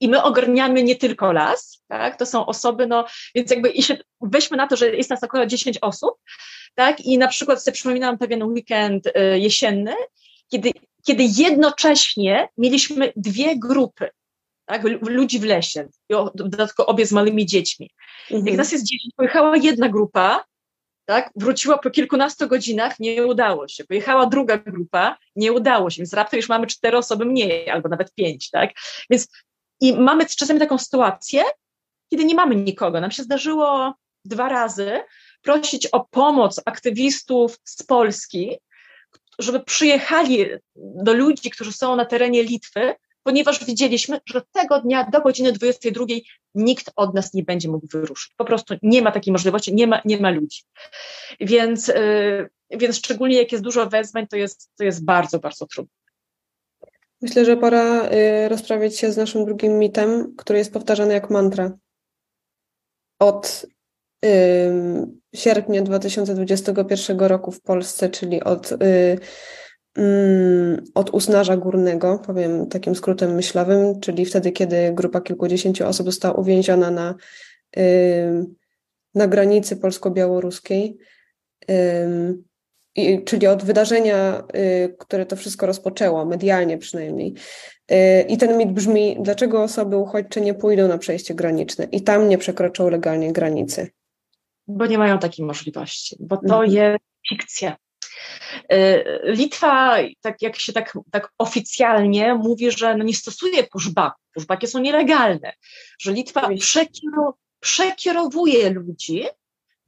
[0.00, 2.18] I my ogarniamy nie tylko las, tak?
[2.18, 3.04] To są osoby, no,
[3.34, 6.14] więc jakby i się, weźmy na to, że jest nas około 10 osób,
[6.74, 7.00] tak?
[7.00, 9.94] I na przykład sobie przypominam pewien weekend y, jesienny,
[10.50, 10.70] kiedy,
[11.06, 14.08] kiedy jednocześnie mieliśmy dwie grupy,
[14.66, 14.82] tak?
[15.02, 15.88] Ludzi w lesie,
[16.34, 17.90] dodatkowo obie z małymi dziećmi.
[18.30, 18.46] Mhm.
[18.46, 20.44] Jak nas jest 10, pojechała jedna grupa,
[21.04, 21.30] tak?
[21.36, 23.84] Wróciła po kilkunastu godzinach, nie udało się.
[23.84, 28.14] Pojechała druga grupa, nie udało się, więc raptem już mamy cztery osoby mniej, albo nawet
[28.14, 28.70] pięć, tak?
[29.10, 29.28] Więc
[29.82, 31.44] i mamy czasami taką sytuację,
[32.10, 33.00] kiedy nie mamy nikogo.
[33.00, 35.00] Nam się zdarzyło dwa razy
[35.42, 38.58] prosić o pomoc aktywistów z Polski,
[39.38, 45.20] żeby przyjechali do ludzi, którzy są na terenie Litwy, ponieważ widzieliśmy, że tego dnia do
[45.20, 46.04] godziny 22
[46.54, 48.34] nikt od nas nie będzie mógł wyruszyć.
[48.36, 50.62] Po prostu nie ma takiej możliwości, nie ma, nie ma ludzi.
[51.40, 56.01] Więc, yy, więc szczególnie jak jest dużo wezwań, to jest, to jest bardzo, bardzo trudne.
[57.22, 61.72] Myślę, że pora y, rozprawić się z naszym drugim mitem, który jest powtarzany jak mantra.
[63.18, 63.66] Od
[64.24, 64.28] y,
[65.34, 68.76] sierpnia 2021 roku w Polsce, czyli od, y,
[69.98, 76.34] y, od Usnarza Górnego, powiem takim skrótem myślowym, czyli wtedy, kiedy grupa kilkudziesięciu osób została
[76.34, 77.14] uwięziona na,
[79.14, 80.96] na granicy polsko-białoruskiej.
[82.96, 87.34] I, czyli od wydarzenia, y, które to wszystko rozpoczęło, medialnie przynajmniej.
[87.92, 92.28] Y, I ten mit brzmi, dlaczego osoby uchodźcze nie pójdą na przejście graniczne i tam
[92.28, 93.90] nie przekroczą legalnie granicy?
[94.66, 96.70] Bo nie mają takiej możliwości, bo to mhm.
[96.70, 97.76] jest fikcja.
[98.72, 104.66] Y, Litwa, tak jak się tak, tak oficjalnie mówi, że no nie stosuje pushbacków, pushbacki
[104.66, 105.52] są nielegalne,
[105.98, 106.48] że Litwa
[107.60, 109.24] przekierowuje ludzi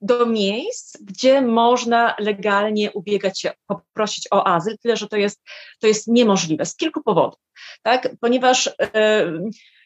[0.05, 5.43] do miejsc, gdzie można legalnie ubiegać się, poprosić o azyl, tyle że to jest,
[5.81, 7.41] to jest niemożliwe z kilku powodów,
[7.83, 8.09] tak?
[8.21, 8.71] ponieważ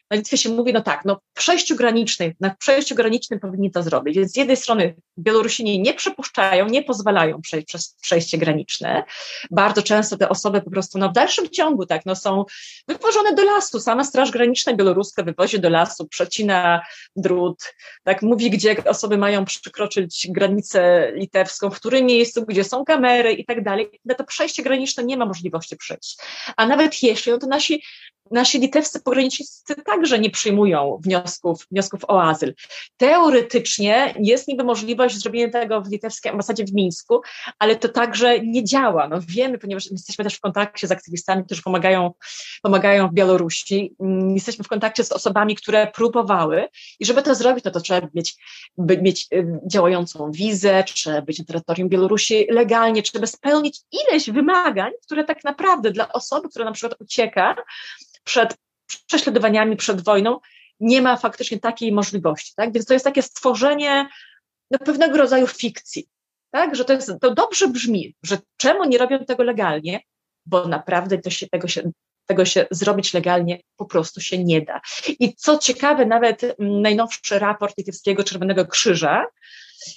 [0.09, 3.83] na Litwie się mówi, no tak, no w przejściu granicznym, na przejściu granicznym powinni to
[3.83, 4.15] zrobić.
[4.15, 9.03] Więc z jednej strony Białorusini nie przepuszczają, nie pozwalają przejść przez przejście graniczne.
[9.51, 12.45] Bardzo często te osoby po prostu no, w dalszym ciągu tak, no, są
[12.87, 13.79] wywożone do lasu.
[13.79, 16.81] Sama Straż Graniczna białoruska wywozi do lasu, przecina
[17.15, 23.33] drut, tak, mówi, gdzie osoby mają przekroczyć granicę litewską, w którym miejscu, gdzie są kamery
[23.33, 23.99] i tak dalej.
[24.05, 26.17] Na to przejście graniczne nie ma możliwości przejść.
[26.57, 27.83] A nawet jeśli, no to nasi
[28.31, 32.53] nasi litewscy pogranicznicy także nie przyjmują wniosków, wniosków o azyl.
[32.97, 37.21] Teoretycznie jest niby możliwość zrobienia tego w litewskiej ambasadzie w Mińsku,
[37.59, 39.07] ale to także nie działa.
[39.07, 42.13] No wiemy, ponieważ jesteśmy też w kontakcie z aktywistami, którzy pomagają,
[42.61, 43.95] pomagają w Białorusi.
[43.99, 46.67] Mm, jesteśmy w kontakcie z osobami, które próbowały
[46.99, 48.35] i żeby to zrobić, no to trzeba mieć,
[48.77, 55.23] mieć y, działającą wizę, trzeba być na terytorium Białorusi legalnie, trzeba spełnić ileś wymagań, które
[55.23, 57.55] tak naprawdę dla osoby, która na przykład ucieka,
[58.29, 58.55] przed
[59.07, 60.39] prześladowaniami, przed wojną,
[60.79, 62.53] nie ma faktycznie takiej możliwości.
[62.55, 62.73] Tak?
[62.73, 64.09] Więc to jest takie stworzenie
[64.71, 66.07] no, pewnego rodzaju fikcji.
[66.51, 66.75] Tak?
[66.75, 70.01] Że to, jest, to dobrze brzmi, że czemu nie robią tego legalnie,
[70.45, 71.91] bo naprawdę to się, tego, się,
[72.25, 74.81] tego się zrobić legalnie po prostu się nie da.
[75.07, 79.25] I co ciekawe, nawet najnowszy raport Litewskiego Czerwonego Krzyża,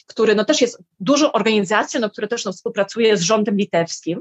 [0.07, 4.21] który no, też jest dużą organizacją, no, która też no, współpracuje z rządem litewskim,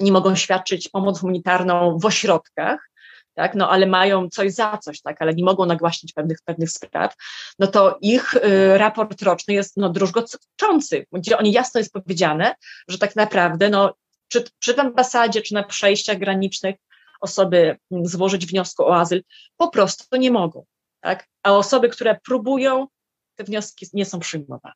[0.00, 2.90] oni mogą świadczyć pomoc humanitarną w ośrodkach,
[3.38, 7.14] tak, no ale mają coś za coś, tak, ale nie mogą nagłaśnić pewnych, pewnych spraw,
[7.58, 12.54] no to ich y, raport roczny jest no, druzgoczący, gdzie oni jasno jest powiedziane,
[12.88, 13.94] że tak naprawdę no,
[14.28, 16.76] czy, czy w ambasadzie, czy na przejściach granicznych
[17.20, 19.22] osoby mm, złożyć wniosku o azyl
[19.56, 20.64] po prostu nie mogą,
[21.00, 22.86] tak, a osoby, które próbują,
[23.34, 24.74] te wnioski nie są przyjmowane.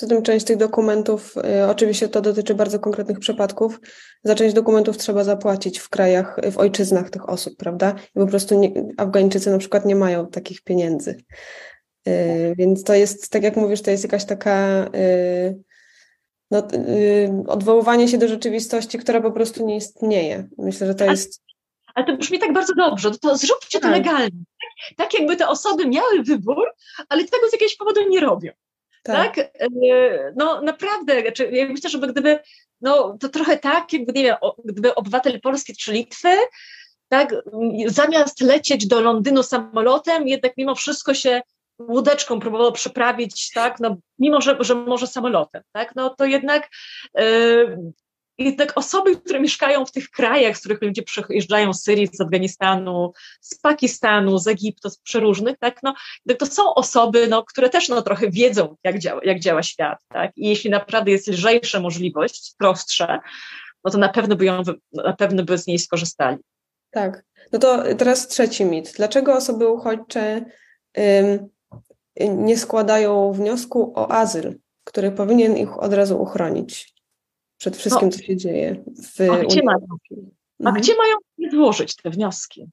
[0.00, 3.80] Zatem część tych dokumentów, y, oczywiście to dotyczy bardzo konkretnych przypadków,
[4.24, 7.94] za część dokumentów trzeba zapłacić w krajach, w ojczyznach tych osób, prawda?
[8.16, 11.24] I po prostu nie, Afgańczycy na przykład nie mają takich pieniędzy.
[12.08, 15.58] Y, więc to jest, tak jak mówisz, to jest jakaś taka y,
[16.50, 16.68] no,
[17.46, 20.48] odwoływanie się do rzeczywistości, która po prostu nie istnieje.
[20.58, 21.42] Myślę, że to jest.
[21.94, 23.92] Ale to brzmi tak bardzo dobrze, to, to zróbcie to tak.
[23.92, 24.30] legalnie.
[24.30, 26.66] Tak, tak jakby te osoby miały wybór,
[27.08, 28.52] ale tego z jakiegoś powodu nie robią.
[29.12, 29.36] Tak.
[29.36, 29.38] tak?
[29.38, 29.68] E,
[30.36, 32.38] no naprawdę, znaczy, ja myślę, że gdyby,
[32.80, 36.36] no to trochę tak, jakby, nie wiem, gdyby obywatel Polski czy Litwy,
[37.08, 37.34] tak,
[37.86, 41.40] zamiast lecieć do Londynu samolotem, jednak mimo wszystko się
[41.78, 46.68] łódeczką próbował przeprawić, tak, no mimo, że, że może samolotem, tak, no to jednak
[47.14, 47.92] yy,
[48.58, 53.12] tak osoby, które mieszkają w tych krajach, z których ludzie przyjeżdżają z Syrii, z Afganistanu,
[53.40, 55.94] z Pakistanu, z Egiptu, z przeróżnych, tak, no,
[56.38, 60.32] to są osoby, no, które też no, trochę wiedzą, jak działa, jak działa świat, tak,
[60.36, 63.20] i jeśli naprawdę jest lżejsza możliwość, prostsza,
[63.84, 64.62] no to na pewno by ją,
[64.92, 66.38] na pewno by z niej skorzystali.
[66.90, 67.24] Tak.
[67.52, 68.92] No to teraz trzeci mit.
[68.96, 70.44] Dlaczego osoby uchodźcze
[70.98, 71.48] ym,
[72.20, 76.97] nie składają wniosku o azyl, który powinien ich od razu uchronić
[77.58, 78.16] przed wszystkim, no.
[78.16, 78.84] co się dzieje
[79.16, 79.86] w A gdzie mają,
[80.64, 80.76] a mhm.
[80.76, 81.16] gdzie mają
[81.50, 82.70] złożyć te wnioski?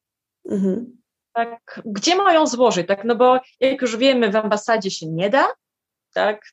[0.49, 0.97] Mhm.
[1.33, 2.87] Tak, gdzie mają złożyć?
[2.87, 5.47] Tak, no bo jak już wiemy, w ambasadzie się nie da,
[6.13, 6.51] tak,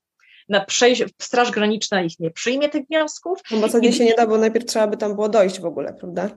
[0.48, 3.38] na przejść, Straż Graniczna ich nie przyjmie tych wniosków.
[3.44, 3.92] W ambasadzie I...
[3.92, 6.30] się nie da, bo najpierw trzeba by tam było dojść w ogóle, prawda?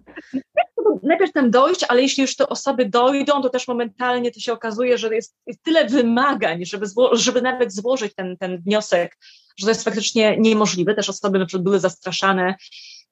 [1.03, 4.97] Najpierw tam dojść, ale jeśli już te osoby dojdą, to też momentalnie to się okazuje,
[4.97, 9.17] że jest, jest tyle wymagań, żeby, zło, żeby nawet złożyć ten, ten wniosek,
[9.57, 10.95] że to jest faktycznie niemożliwe.
[10.95, 12.55] Też osoby na przykład były zastraszane,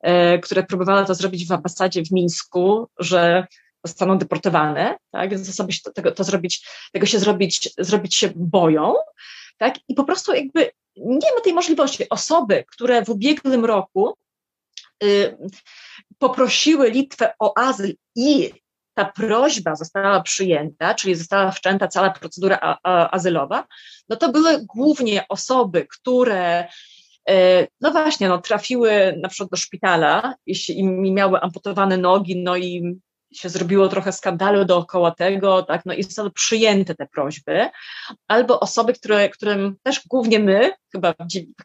[0.02, 3.48] e, które próbowały to zrobić w ambasadzie w Mińsku, że
[3.86, 5.30] zostaną deportowane, tak?
[5.30, 8.94] Więc osoby to, tego, to zrobić, tego się zrobić, zrobić się boją,
[9.58, 9.76] tak?
[9.88, 12.10] I po prostu jakby nie ma tej możliwości.
[12.10, 14.18] Osoby, które w ubiegłym roku
[15.04, 15.38] y,
[16.18, 18.52] poprosiły Litwę o azyl i
[18.94, 23.68] ta prośba została przyjęta, czyli została wszczęta cała procedura a, a, azylowa,
[24.10, 26.68] no to były głównie osoby, które
[27.30, 33.00] y, no właśnie, no, trafiły na przykład do szpitala i miały amputowane nogi, no i
[33.34, 37.70] się zrobiło trochę skandalu dookoła tego, tak, no i zostały przyjęte te prośby,
[38.28, 41.14] albo osoby, które, którym też głównie my, chyba,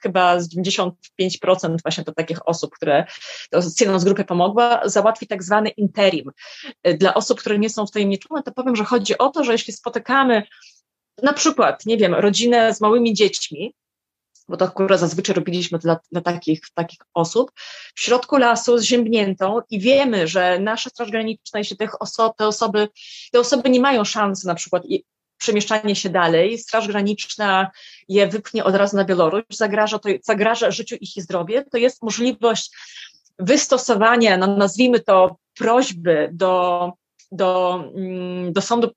[0.03, 0.93] chyba z 95%
[1.83, 3.07] właśnie to takich osób, które
[3.51, 6.31] to z grupy pomogła, załatwi tak zwany interim.
[6.99, 9.73] Dla osób, które nie są w nieczulne, to powiem, że chodzi o to, że jeśli
[9.73, 10.43] spotykamy
[11.23, 13.75] na przykład, nie wiem, rodzinę z małymi dziećmi,
[14.49, 17.51] bo to akurat zazwyczaj robiliśmy dla, dla takich, takich osób,
[17.95, 22.89] w środku lasu zziębniętą i wiemy, że nasza Straż Graniczna, jeśli tych oso te, osoby,
[23.33, 24.83] te osoby nie mają szansy na przykład
[25.39, 27.71] przemieszczanie się dalej, Straż Graniczna
[28.09, 32.03] je wypchnie od razu na Białoruś, zagraża, to, zagraża życiu ich i zdrowie, to jest
[32.03, 32.71] możliwość
[33.39, 36.93] wystosowania, no nazwijmy to, prośby do,
[37.33, 38.91] do, mm, do sądu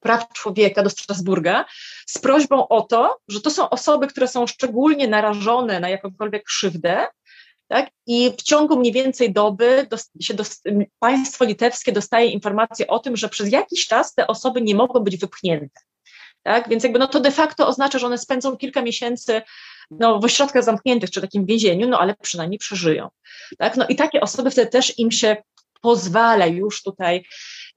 [0.00, 1.64] Praw Człowieka do Strasburga
[2.06, 7.06] z prośbą o to, że to są osoby, które są szczególnie narażone na jakąkolwiek krzywdę,
[7.68, 7.90] tak?
[8.06, 9.86] I w ciągu mniej więcej doby
[10.98, 15.16] państwo litewskie dostaje informację o tym, że przez jakiś czas te osoby nie mogą być
[15.16, 15.80] wypchnięte.
[16.42, 16.68] Tak?
[16.68, 19.42] Więc jakby no to de facto oznacza, że one spędzą kilka miesięcy
[19.90, 23.08] no, w ośrodkach zamkniętych czy takim więzieniu, no ale przynajmniej przeżyją.
[23.58, 23.76] Tak?
[23.76, 25.36] No i takie osoby wtedy też im się
[25.80, 27.24] pozwala już tutaj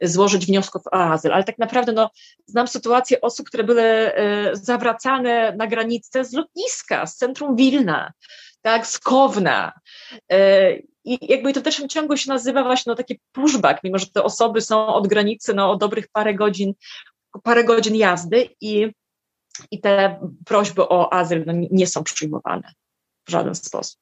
[0.01, 1.33] złożyć wniosków o azyl.
[1.33, 2.09] Ale tak naprawdę no,
[2.45, 8.13] znam sytuację osób, które były e, zawracane na granicę z lotniska, z centrum Wilna,
[8.61, 9.71] tak, z Kowna.
[10.31, 14.05] E, I jakby to w dalszym ciągu się nazywa właśnie no, taki pushback, mimo że
[14.07, 16.73] te osoby są od granicy no, o dobrych parę godzin,
[17.43, 18.91] parę godzin jazdy i,
[19.71, 22.73] i te prośby o azyl no, nie są przyjmowane
[23.27, 23.99] w żaden sposób.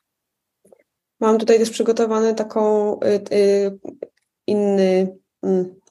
[1.20, 3.80] Mam tutaj też przygotowany taką y, y,
[4.48, 5.18] inny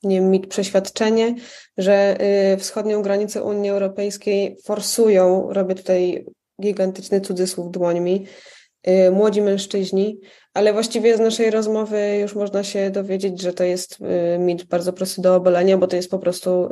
[0.03, 1.34] nie mit, przeświadczenie,
[1.78, 2.16] że
[2.55, 6.26] y, wschodnią granicę Unii Europejskiej forsują, robię tutaj
[6.62, 8.26] gigantyczny cudzysłów dłońmi,
[8.88, 10.20] y, młodzi mężczyźni,
[10.55, 14.92] ale właściwie z naszej rozmowy już można się dowiedzieć, że to jest y, mit bardzo
[14.92, 16.68] prosty do obalenia, bo to jest po prostu,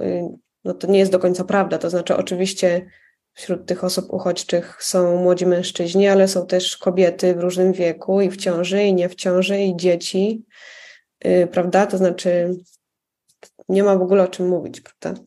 [0.64, 1.78] no to nie jest do końca prawda.
[1.78, 2.86] To znaczy, oczywiście
[3.32, 8.30] wśród tych osób uchodźczych są młodzi mężczyźni, ale są też kobiety w różnym wieku i
[8.30, 10.44] w ciąży, i nie w ciąży, i dzieci.
[11.24, 11.86] Y, prawda?
[11.86, 12.56] To znaczy
[13.68, 15.22] nie ma w ogóle o czym mówić, prawda?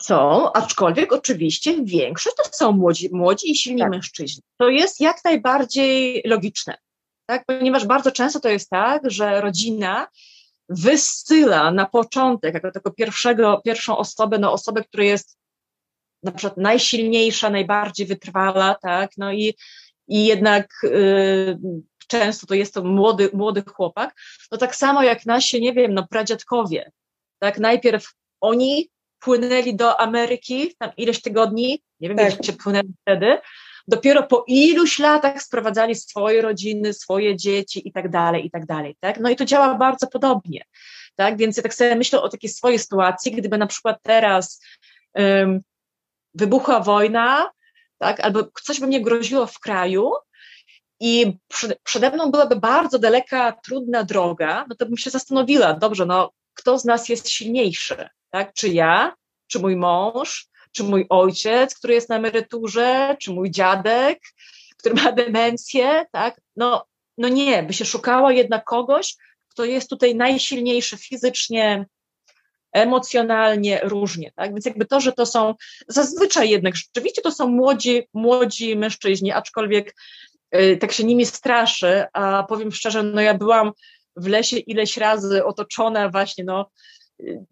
[0.00, 3.90] Są, aczkolwiek oczywiście większość to są młodzi, młodzi i silni tak.
[3.90, 4.42] mężczyźni.
[4.58, 6.78] To jest jak najbardziej logiczne,
[7.26, 7.44] tak?
[7.46, 10.08] ponieważ bardzo często to jest tak, że rodzina
[10.68, 15.38] wysyła na początek, jako taką pierwszego, pierwszą osobę, no osobę, która jest
[16.22, 19.54] na przykład najsilniejsza, najbardziej wytrwala, tak, no i,
[20.08, 21.58] i jednak y,
[22.06, 24.14] często to jest to młody, młody chłopak,
[24.52, 26.90] no tak samo jak nasi, nie wiem, no pradziadkowie,
[27.38, 32.34] tak, najpierw oni płynęli do Ameryki, tam ileś tygodni, nie wiem, tak.
[32.34, 33.38] gdzie płynęli wtedy,
[33.88, 38.96] dopiero po iluś latach sprowadzali swoje rodziny, swoje dzieci i tak dalej, i tak dalej,
[39.00, 40.62] tak, no i to działa bardzo podobnie,
[41.16, 44.60] tak, więc ja tak sobie myślę o takiej swojej sytuacji, gdyby na przykład teraz
[45.14, 45.60] um,
[46.34, 47.50] wybuchła wojna,
[47.98, 50.12] tak, albo coś by mnie groziło w kraju,
[51.00, 51.36] i
[51.84, 56.78] przede mną byłaby bardzo daleka, trudna droga, no to bym się zastanowiła, dobrze, no kto
[56.78, 58.52] z nas jest silniejszy, tak?
[58.54, 59.14] Czy ja,
[59.46, 64.20] czy mój mąż, czy mój ojciec, który jest na emeryturze, czy mój dziadek,
[64.78, 66.40] który ma demencję, tak?
[66.56, 66.86] No
[67.18, 69.16] no nie, by się szukało jednak kogoś,
[69.48, 71.86] kto jest tutaj najsilniejszy fizycznie,
[72.72, 74.50] emocjonalnie, różnie, tak?
[74.50, 75.54] Więc jakby to, że to są
[75.88, 79.94] zazwyczaj jednak rzeczywiście to są młodzi, młodzi mężczyźni, aczkolwiek
[80.80, 83.72] tak się nimi straszy, a powiem szczerze, no ja byłam
[84.16, 86.70] w lesie ileś razy otoczona właśnie, no
[87.20, 87.44] y,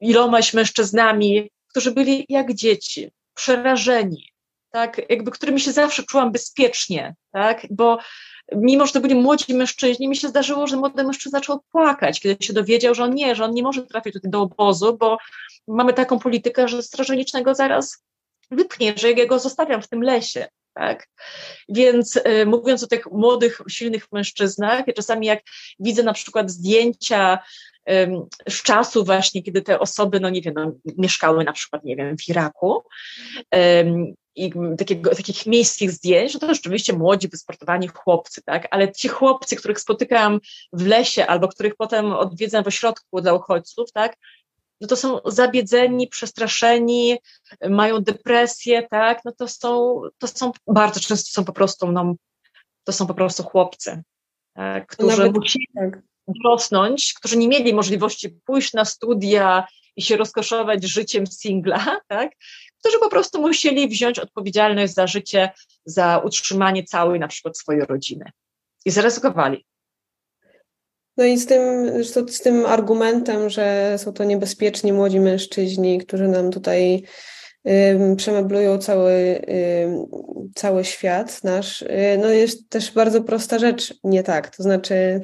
[0.00, 4.32] ilomaś mężczyznami, którzy byli jak dzieci, przerażeni,
[4.70, 7.98] tak, jakby którymi się zawsze czułam bezpiecznie, tak, bo
[8.56, 12.44] mimo, że to byli młodzi mężczyźni, mi się zdarzyło, że młody mężczyzna zaczął płakać, kiedy
[12.44, 15.18] się dowiedział, że on nie, że on nie może trafić do obozu, bo
[15.68, 18.04] mamy taką politykę, że strażnicznego zaraz
[18.50, 20.48] wypchnie, że ja go zostawiam w tym lesie.
[20.74, 21.08] Tak?
[21.68, 25.40] Więc y, mówiąc o tych młodych, silnych mężczyznach, ja czasami jak
[25.78, 27.38] widzę na przykład zdjęcia
[28.48, 32.16] z czasu właśnie, kiedy te osoby, no nie wiem, no, mieszkały na przykład, nie wiem,
[32.18, 32.82] w Iraku
[34.36, 39.56] i takiego, takich miejskich zdjęć, że to rzeczywiście młodzi, wysportowani chłopcy, tak, ale ci chłopcy,
[39.56, 40.40] których spotykam
[40.72, 44.16] w lesie albo których potem odwiedzam w ośrodku dla uchodźców, tak,
[44.82, 47.18] no to są zabiedzeni, przestraszeni,
[47.70, 52.14] mają depresję, tak, no to są, to są bardzo często są po prostu, no,
[52.84, 54.02] to są po prostu chłopcy,
[54.54, 55.98] tak, którzy Nawet, musieli, tak
[56.44, 59.66] rosnąć, którzy nie mieli możliwości pójść na studia
[59.96, 62.32] i się rozkoszować życiem singla, tak?
[62.80, 65.50] którzy po prostu musieli wziąć odpowiedzialność za życie,
[65.84, 68.30] za utrzymanie całej na przykład swojej rodziny
[68.84, 69.64] i zaryzykowali.
[71.16, 71.90] No i z tym,
[72.28, 77.02] z tym argumentem, że są to niebezpieczni młodzi mężczyźni, którzy nam tutaj
[78.16, 79.42] przemeblują cały,
[80.54, 84.56] cały świat nasz, y, no jest też bardzo prosta rzecz nie tak.
[84.56, 85.20] To znaczy,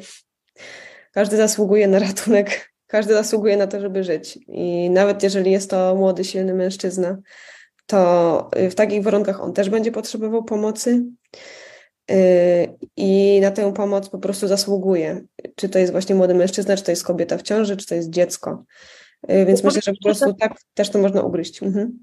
[1.13, 4.39] każdy zasługuje na ratunek, każdy zasługuje na to, żeby żyć.
[4.49, 7.19] I nawet jeżeli jest to młody, silny mężczyzna,
[7.87, 11.05] to w takich warunkach on też będzie potrzebował pomocy.
[12.11, 15.21] Y, I na tę pomoc po prostu zasługuje.
[15.55, 18.11] Czy to jest właśnie młody mężczyzna, czy to jest kobieta w ciąży, czy to jest
[18.11, 18.65] dziecko.
[19.31, 21.63] Y, więc myślę, że po prostu tak też to można ugryźć.
[21.63, 21.99] Mhm.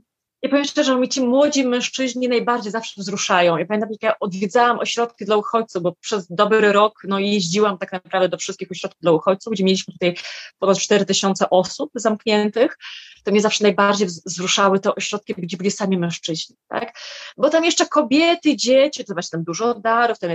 [0.45, 3.57] Ja powiem szczerze, że mi ci młodzi mężczyźni najbardziej zawsze wzruszają.
[3.57, 7.91] Ja pamiętam, jak ja odwiedzałam ośrodki dla uchodźców, bo przez dobry rok no, jeździłam tak
[7.91, 10.15] naprawdę do wszystkich ośrodków dla uchodźców, gdzie mieliśmy tutaj
[10.59, 12.77] ponad 4 tysiące osób zamkniętych.
[13.23, 16.93] To mnie zawsze najbardziej wzruszały te ośrodki, gdzie byli sami mężczyźni, tak?
[17.37, 20.29] Bo tam jeszcze kobiety, dzieci, to właśnie tam dużo darów, tam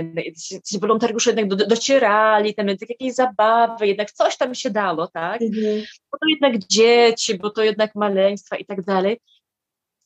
[0.65, 5.41] ci wolontariusze jednak do, docierali, tam jednak jakieś zabawy, jednak coś tam się dało, tak?
[5.41, 5.83] Mhm.
[6.11, 9.19] Bo to jednak dzieci, bo to jednak maleństwa i tak dalej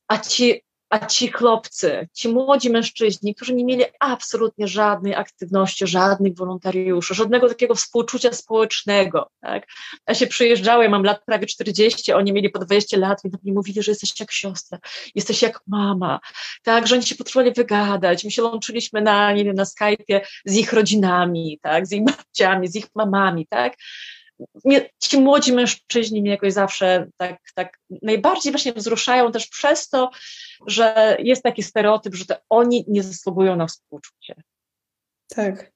[0.08, 6.36] a ci, a ci chłopcy, ci młodzi mężczyźni, którzy nie mieli absolutnie żadnej aktywności, żadnych
[6.36, 9.32] wolontariuszy, żadnego takiego współczucia społecznego.
[9.41, 9.68] Tak?
[10.08, 13.84] Ja się przyjeżdżałem, mam lat prawie 40, oni mieli po 20 lat i mi mówili,
[13.84, 14.80] że jesteś jak siostra,
[15.16, 16.20] jesteś jak mama,
[16.64, 18.24] tak, że oni się potrzebowali wygadać.
[18.24, 22.68] My się łączyliśmy na, nie wiem, na Skype'ie z ich rodzinami, tak, z ich babciami,
[22.68, 23.74] z ich mamami, tak
[24.66, 30.10] mnie, ci młodzi mężczyźni mnie jakoś zawsze tak, tak najbardziej właśnie wzruszają też przez to,
[30.68, 34.36] że jest taki stereotyp, że to oni nie zasługują na współczucie.
[35.28, 35.72] Tak.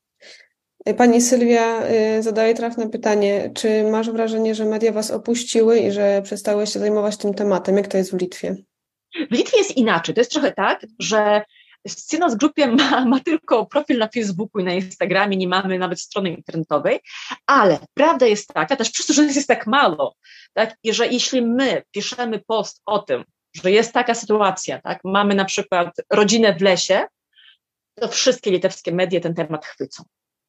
[0.97, 3.51] Pani Sylwia y, zadaje trafne pytanie.
[3.55, 7.77] Czy masz wrażenie, że media was opuściły i że przestały się zajmować tym tematem?
[7.77, 8.55] Jak to jest w Litwie?
[9.31, 10.15] W Litwie jest inaczej.
[10.15, 11.41] To jest trochę tak, że
[11.85, 16.29] Z grupie ma, ma tylko profil na Facebooku i na Instagramie, nie mamy nawet strony
[16.29, 16.99] internetowej,
[17.45, 20.15] ale prawda jest taka, też przez to, że nas jest tak mało,
[20.53, 23.23] tak, i że jeśli my piszemy post o tym,
[23.63, 27.05] że jest taka sytuacja, tak, mamy na przykład rodzinę w lesie,
[27.95, 30.03] to wszystkie litewskie media ten temat chwycą.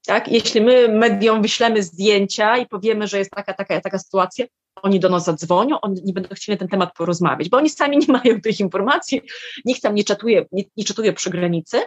[0.07, 0.29] Tak?
[0.29, 4.47] Jeśli my mediom wyślemy zdjęcia i powiemy, że jest taka, taka, taka sytuacja,
[4.83, 7.99] oni do nas zadzwonią, oni nie będą chcieli na ten temat porozmawiać, bo oni sami
[8.09, 9.23] nie mają tych informacji,
[9.65, 11.81] nikt tam nie czatuje, nie, nie czatuje przy granicy.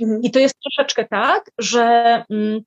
[0.00, 0.22] Mhm.
[0.22, 2.60] I to jest troszeczkę tak, że mm,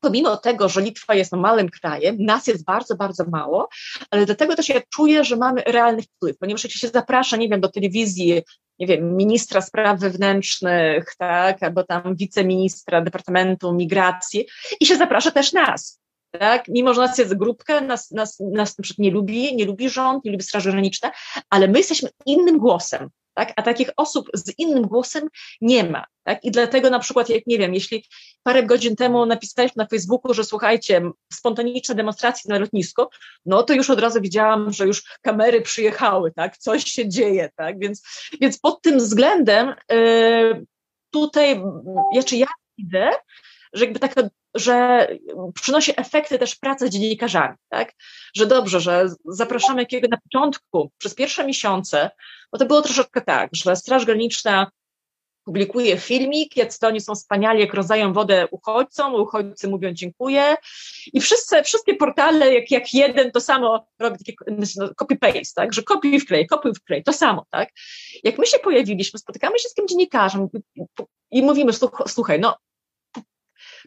[0.00, 3.68] pomimo tego, że Litwa jest małym krajem, nas jest bardzo, bardzo mało,
[4.10, 7.60] ale dlatego też ja czuję, że mamy realny wpływ, ponieważ jeśli się zaprasza, nie wiem,
[7.60, 8.42] do telewizji,
[8.78, 14.46] nie wiem, ministra spraw wewnętrznych, tak, albo tam wiceministra Departamentu Migracji
[14.80, 16.05] i się zaprasza też nas
[16.36, 16.68] tak?
[16.68, 20.24] Mimo, że nas jest grupka, nas, nas, nas na przykład nie lubi, nie lubi rząd,
[20.24, 21.10] nie lubi Straży Graniczne,
[21.50, 23.52] ale my jesteśmy innym głosem, tak?
[23.56, 25.28] A takich osób z innym głosem
[25.60, 26.44] nie ma, tak?
[26.44, 28.04] I dlatego na przykład, jak nie wiem, jeśli
[28.42, 33.02] parę godzin temu napisaliśmy na Facebooku, że słuchajcie, spontaniczne demonstracje na lotnisku,
[33.46, 36.56] no to już od razu widziałam, że już kamery przyjechały, tak?
[36.56, 37.78] Coś się dzieje, tak?
[37.78, 38.02] Więc,
[38.40, 40.66] więc pod tym względem yy,
[41.10, 41.62] tutaj,
[42.14, 42.46] jeszcze ja
[42.78, 43.10] widzę,
[43.76, 44.22] że jakby taka
[44.54, 45.06] że
[45.54, 47.92] przynosi efekty też pracy z dziennikarzami, tak?
[48.34, 52.10] Że dobrze, że zapraszamy jakiego na początku, przez pierwsze miesiące,
[52.52, 54.70] bo to było troszeczkę tak, że Straż Graniczna
[55.44, 60.56] publikuje filmik, jak to oni są wspaniali, jak rozdają wodę uchodźcom, uchodźcy mówią dziękuję
[61.12, 64.32] i wszyscy, wszystkie portale jak, jak jeden to samo robi takie
[64.76, 67.68] no, copy-paste, tak, że kopiuj wklej, kopiuj wklej, to samo, tak.
[68.24, 70.48] Jak my się pojawiliśmy, spotykamy się z tym dziennikarzem
[71.30, 71.72] i mówimy,
[72.06, 72.56] słuchaj, no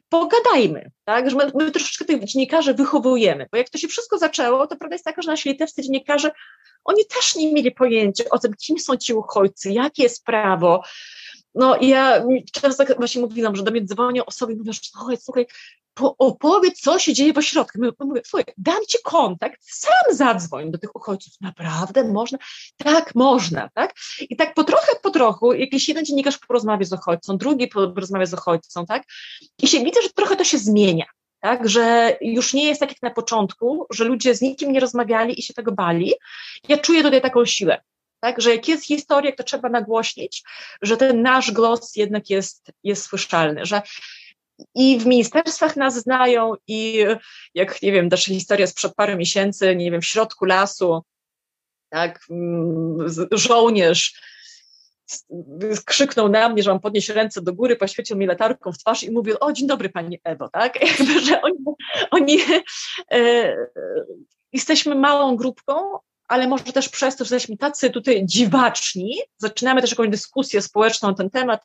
[0.09, 4.67] pogadajmy, tak, że my, my troszeczkę tych dziennikarzy wychowujemy, bo jak to się wszystko zaczęło,
[4.67, 6.31] to prawda jest taka, że nasi litewscy dziennikarze,
[6.85, 10.83] oni też nie mieli pojęcia o tym, kim są ci uchodźcy, jakie jest prawo,
[11.59, 15.45] no ja często właśnie mówiłam, że do mnie dzwonią osoby i mówią, że słuchaj, słuchaj,
[15.93, 17.79] po, opowiedz, co się dzieje w ośrodku.
[17.81, 21.33] My, mówię, słuchaj, dam ci kontakt, sam zadzwoń do tych uchodźców.
[21.41, 22.37] Naprawdę można?
[22.77, 23.93] Tak, można, tak?
[24.29, 28.33] I tak po trochę, po trochu, jakiś jeden dziennikarz porozmawia z uchodźcą, drugi porozmawia z
[28.33, 29.03] uchodźcą, tak?
[29.61, 31.05] I się widzę, że trochę to się zmienia.
[31.39, 35.39] Tak, że już nie jest tak jak na początku, że ludzie z nikim nie rozmawiali
[35.39, 36.13] i się tego bali.
[36.67, 37.81] Ja czuję tutaj taką siłę
[38.19, 38.41] tak?
[38.41, 40.43] Że jak jest historia, to trzeba nagłośnić,
[40.81, 43.81] że ten nasz głos jednak jest, jest słyszalny, że
[44.75, 47.05] i w ministerstwach nas znają i
[47.53, 51.03] jak, nie wiem, nasza historia sprzed paru miesięcy, nie wiem, w środku lasu,
[51.89, 52.97] tak, mm,
[53.31, 54.21] żołnierz
[55.85, 59.11] krzyknął na mnie, że mam podnieść ręce do góry, poświecił mi latarką w twarz i
[59.11, 61.57] mówił, o dzień dobry Pani Ewo, tak, jakby, że oni,
[62.11, 62.37] oni
[63.11, 63.55] e,
[64.53, 65.99] jesteśmy małą grupką,
[66.29, 71.09] ale może też przez to, że jesteśmy tacy tutaj dziwaczni, zaczynamy też jakąś dyskusję społeczną
[71.09, 71.61] na ten temat,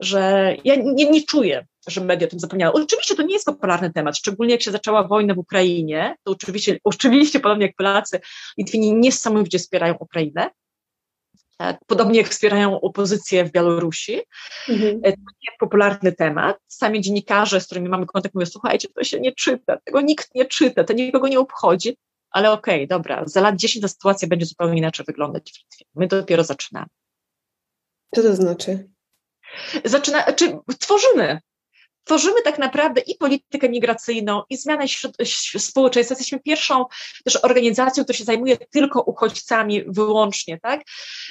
[0.00, 2.72] że ja nie, nie czuję, że media o tym zapomniały.
[2.72, 6.78] Oczywiście to nie jest popularny temat, szczególnie jak się zaczęła wojna w Ukrainie, to oczywiście,
[6.84, 8.20] oczywiście podobnie jak Polacy,
[8.58, 10.50] Litwini niesamowicie wspierają Ukrainę,
[11.86, 14.20] podobnie jak wspierają opozycję w Białorusi.
[14.68, 15.00] Mhm.
[15.02, 16.56] E, to jest popularny temat.
[16.68, 20.44] Sami dziennikarze, z którymi mamy kontakt, mówią, słuchajcie, to się nie czyta, tego nikt nie
[20.44, 21.96] czyta, to nikogo nie obchodzi,
[22.32, 25.84] ale okej, okay, dobra, za lat 10 ta sytuacja będzie zupełnie inaczej wyglądać w Litwie.
[25.94, 26.86] My dopiero zaczynamy.
[28.14, 28.88] Co to znaczy?
[29.84, 31.40] Zaczyna, czy tworzymy,
[32.04, 34.84] tworzymy tak naprawdę i politykę migracyjną, i zmianę
[35.58, 36.12] społeczeństwa.
[36.12, 36.84] Jesteśmy pierwszą
[37.24, 40.80] też organizacją, która się zajmuje tylko uchodźcami wyłącznie, tak?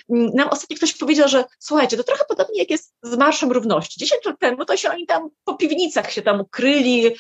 [0.10, 4.00] Nam ostatnio ktoś powiedział, że słuchajcie, to trochę podobnie jak jest z Marszem Równości.
[4.00, 7.16] 10 lat temu to się oni tam po piwnicach się tam ukryli,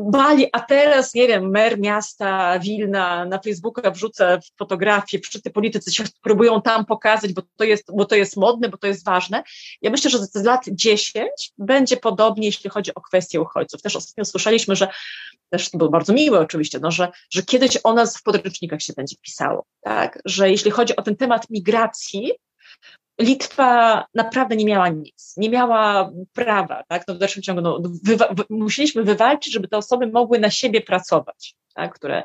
[0.00, 6.04] bali, a teraz, nie wiem, mer miasta Wilna na Facebooka wrzuca fotografię, wszyscy politycy się
[6.22, 9.42] próbują tam pokazać, bo to jest, bo to jest modne, bo to jest ważne.
[9.82, 13.82] Ja myślę, że za lat 10 będzie podobnie, jeśli chodzi o kwestie uchodźców.
[13.82, 14.88] Też ostatnio słyszeliśmy, że
[15.50, 18.92] też to było bardzo miłe oczywiście, no, że, że kiedyś o nas w podręcznikach się
[18.96, 20.18] będzie pisało, tak?
[20.24, 22.32] że jeśli chodzi o ten temat migracji,
[23.18, 28.34] Litwa naprawdę nie miała nic, nie miała prawa, tak, no w dalszym ciągu no, wywa
[28.50, 32.22] musieliśmy wywalczyć, żeby te osoby mogły na siebie pracować, tak, które,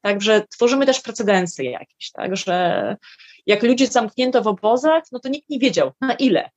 [0.00, 2.96] także tworzymy też precedensy jakieś, tak, że
[3.46, 6.50] jak ludzie zamknięto w obozach, no to nikt nie wiedział na ile,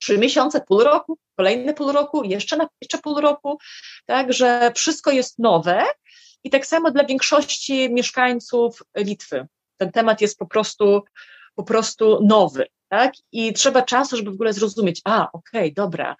[0.00, 3.58] trzy miesiące, pół roku, kolejne pół roku, jeszcze, na, jeszcze pół roku,
[4.06, 5.84] tak, że wszystko jest nowe
[6.44, 9.46] i tak samo dla większości mieszkańców Litwy.
[9.76, 11.02] Ten temat jest po prostu,
[11.60, 13.12] po prostu nowy tak?
[13.32, 16.16] I trzeba czasu, żeby w ogóle zrozumieć, a, okej, okay, dobra,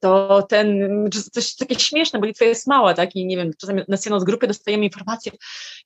[0.00, 0.88] to ten,
[1.32, 3.16] coś takie śmieszne, bo Litwa jest mała, tak?
[3.16, 5.32] I nie wiem, czasami na z grupy dostajemy informacje,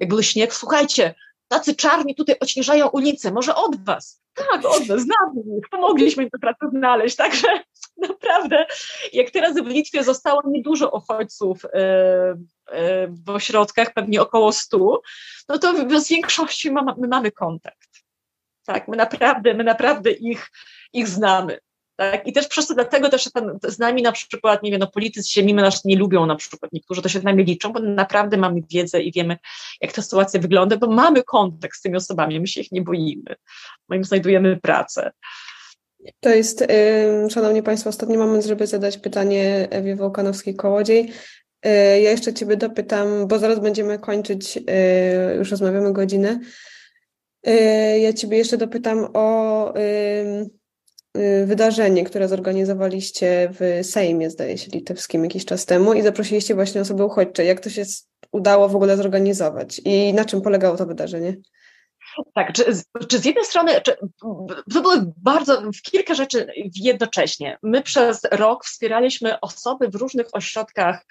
[0.01, 1.15] jak śnieg, słuchajcie,
[1.49, 4.23] tacy czarni tutaj odśnieżają ulicę, może od was.
[4.35, 7.49] Tak, od was, znamy ich, pomogliśmy im tę pracę znaleźć, także
[8.09, 8.67] naprawdę,
[9.13, 11.71] jak teraz w Litwie zostało niedużo uchodźców e,
[13.09, 15.01] w ośrodkach, pewnie około stu,
[15.49, 17.91] no to z większością my mamy kontakt.
[18.73, 20.51] Tak, my naprawdę, my naprawdę ich,
[20.93, 21.59] ich znamy.
[21.97, 22.27] Tak?
[22.27, 25.33] I też przez to dlatego też ten, z nami na przykład, nie wiem, no politycy
[25.33, 28.37] się mimo nas nie lubią na przykład, niektórzy to się z nami liczą, bo naprawdę
[28.37, 29.37] mamy wiedzę i wiemy,
[29.81, 33.37] jak ta sytuacja wygląda, bo mamy kontakt z tymi osobami, my się ich nie boimy,
[33.89, 35.13] my im znajdujemy pracę.
[36.21, 36.65] To jest,
[37.31, 41.13] Szanowni Państwo, ostatni moment, żeby zadać pytanie Ewie Wołkanowskiej-Kołodziej.
[41.67, 41.69] Y,
[42.01, 46.41] ja jeszcze Ciebie dopytam, bo zaraz będziemy kończyć, y, już rozmawiamy godzinę.
[47.49, 50.51] Y, ja Ciebie jeszcze dopytam o y,
[51.47, 57.05] wydarzenie, które zorganizowaliście w Sejmie, zdaje się, litewskim jakiś czas temu i zaprosiliście właśnie osoby
[57.05, 57.45] uchodźcze.
[57.45, 57.83] Jak to się
[58.33, 61.37] udało w ogóle zorganizować i na czym polegało to wydarzenie?
[62.35, 62.65] Tak, czy,
[63.09, 63.97] czy z jednej strony, czy,
[64.75, 67.59] to były bardzo, kilka rzeczy jednocześnie.
[67.63, 71.07] My przez rok wspieraliśmy osoby w różnych ośrodkach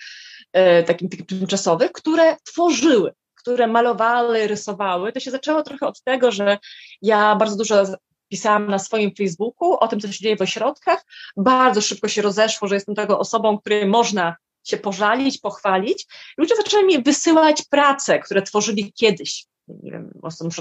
[0.54, 6.58] e, takim tymczasowych, które tworzyły które malowały, rysowały, to się zaczęło trochę od tego, że
[7.02, 7.84] ja bardzo dużo
[8.30, 11.06] pisałam na swoim Facebooku o tym, co się dzieje w ośrodkach.
[11.38, 16.06] Bardzo szybko się rozeszło, że jestem tego osobą, której można się pożalić, pochwalić.
[16.38, 19.46] Ludzie zaczęli mi wysyłać prace, które tworzyli kiedyś.
[19.68, 20.12] nie wiem,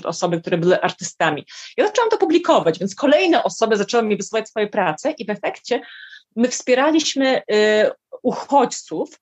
[0.04, 1.46] osoby, które były artystami.
[1.76, 5.80] Ja zaczęłam to publikować, więc kolejne osoby zaczęły mi wysyłać swoje prace i w efekcie
[6.36, 7.90] my wspieraliśmy y,
[8.22, 9.20] uchodźców,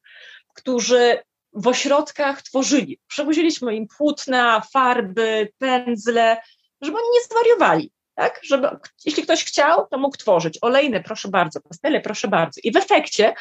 [0.54, 1.18] którzy
[1.56, 2.98] w ośrodkach tworzyli.
[3.06, 6.36] Przewoziliśmy im płótna, farby, pędzle,
[6.82, 7.92] żeby oni nie zwariowali.
[8.14, 8.40] Tak?
[8.42, 8.68] Żeby,
[9.04, 10.58] jeśli ktoś chciał, to mógł tworzyć.
[10.60, 12.60] Olejne, proszę bardzo, pastele, proszę bardzo.
[12.64, 13.34] I w efekcie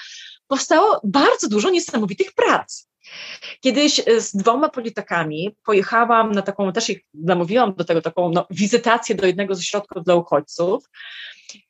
[0.47, 2.87] powstało bardzo dużo niesamowitych prac.
[3.61, 8.47] Kiedyś e, z dwoma politykami pojechałam na taką, też ich namówiłam do tego, taką no,
[8.49, 10.89] wizytację do jednego z ośrodków dla uchodźców.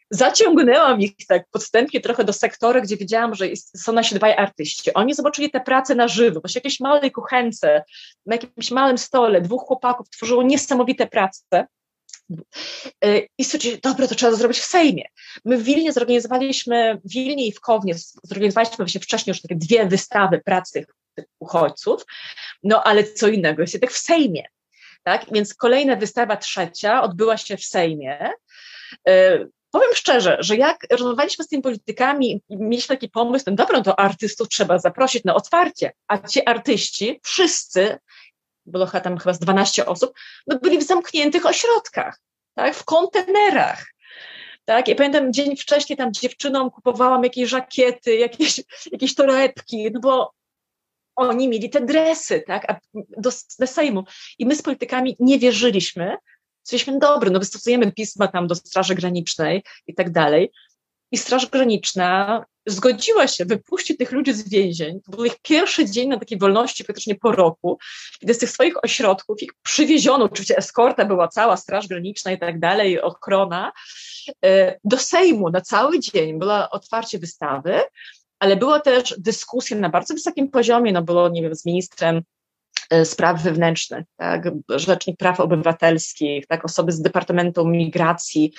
[0.10, 3.46] Zaciągnęłam ich tak podstępnie trochę do sektora, gdzie wiedziałam, że
[3.78, 4.94] są nasi dwaj artyści.
[4.94, 7.84] Oni zobaczyli te prace na żywo, właśnie jakieś małej kuchence,
[8.26, 11.68] na jakimś małym stole, dwóch chłopaków tworzyło niesamowite prace.
[13.04, 15.04] E, I stwierdzili, dobra, to trzeba zrobić w Sejmie.
[15.46, 17.94] My w Wilnie zorganizowaliśmy, w Wilnie i w Kownie
[18.24, 20.86] zorganizowaliśmy właśnie wcześniej już takie dwie wystawy prac tych,
[21.40, 22.06] uchodźców,
[22.64, 24.44] no ale co innego jest jednak w Sejmie.
[25.04, 25.26] Tak?
[25.32, 28.32] Więc kolejna wystawa trzecia odbyła się w Sejmie.
[29.76, 34.50] Powiem szczerze, że jak rozmawialiśmy z tymi politykami, mieliśmy taki pomysł, no dobra, to artystów
[34.50, 37.98] trzeba zaprosić na otwarcie, a ci artyści, wszyscy
[38.66, 40.14] było tam chyba z 12 osób,
[40.48, 42.20] no byli w zamkniętych ośrodkach,
[42.54, 43.86] tak, w kontenerach.
[44.66, 48.62] Tak, ja pamiętam dzień wcześniej tam dziewczynom kupowałam jakieś żakiety, jakieś,
[48.92, 50.32] jakieś torebki, no bo
[51.16, 54.04] oni mieli te dresy, tak, do, do Sejmu.
[54.40, 56.18] I my z politykami nie wierzyliśmy,
[56.66, 60.52] Stwierdziliśmy, dobry, no wystosujemy pisma tam do Straży Granicznej i tak dalej.
[61.12, 65.02] I Straż Graniczna zgodziła się wypuścić tych ludzi z więzień.
[65.02, 67.78] To był ich pierwszy dzień na takiej wolności praktycznie po roku,
[68.20, 72.60] kiedy z tych swoich ośrodków ich przywieziono, oczywiście eskorta była cała, Straż Graniczna i tak
[72.60, 73.72] dalej, ochrona,
[74.46, 76.40] e, do Sejmu na cały dzień.
[76.40, 77.82] Była otwarcie wystawy,
[78.40, 82.22] ale była też dyskusja na bardzo wysokim poziomie, no było, nie wiem, z ministrem
[83.04, 88.54] spraw wewnętrznych, tak, rzecznik praw obywatelskich, tak, osoby z Departamentu Migracji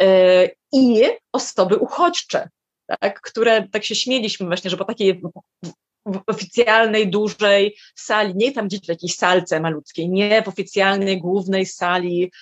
[0.00, 0.06] yy,
[0.72, 1.02] i
[1.32, 2.48] osoby uchodźcze,
[3.00, 5.20] tak, które tak się śmieliśmy właśnie, że po takiej
[6.06, 11.66] w oficjalnej, dużej sali, nie tam gdzieś w jakiejś salce malutkiej, nie w oficjalnej, głównej
[11.66, 12.32] sali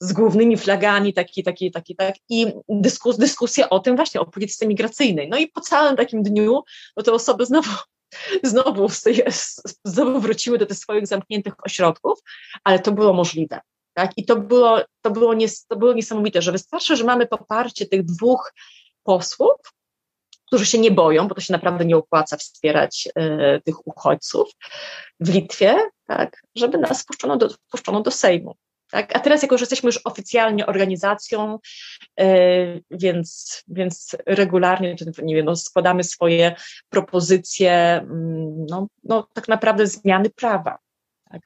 [0.00, 4.66] z głównymi flagami, taki, taki, taki, tak, i dyskus, dyskusja o tym właśnie, o polityce
[4.66, 5.28] migracyjnej.
[5.28, 6.62] No i po całym takim dniu,
[6.96, 7.70] bo te osoby znowu
[8.42, 8.88] znowu,
[9.84, 12.18] znowu wróciły do tych swoich zamkniętych ośrodków,
[12.64, 13.60] ale to było możliwe.
[13.94, 14.10] Tak?
[14.16, 18.04] I to było, to, było nies, to było niesamowite, że wystarczy, że mamy poparcie tych
[18.04, 18.52] dwóch
[19.02, 19.52] posłów,
[20.46, 24.50] którzy się nie boją, bo to się naprawdę nie opłaca wspierać y, tych uchodźców
[25.20, 28.54] w Litwie, tak, żeby nas puszczono do, puszczono do Sejmu.
[28.92, 29.16] Tak?
[29.16, 31.58] A teraz, jako że jesteśmy już oficjalnie organizacją,
[32.18, 36.54] yy, więc, więc regularnie nie wiem, no, składamy swoje
[36.88, 40.78] propozycje, mm, no, no, tak naprawdę zmiany prawa.
[41.30, 41.42] Tak?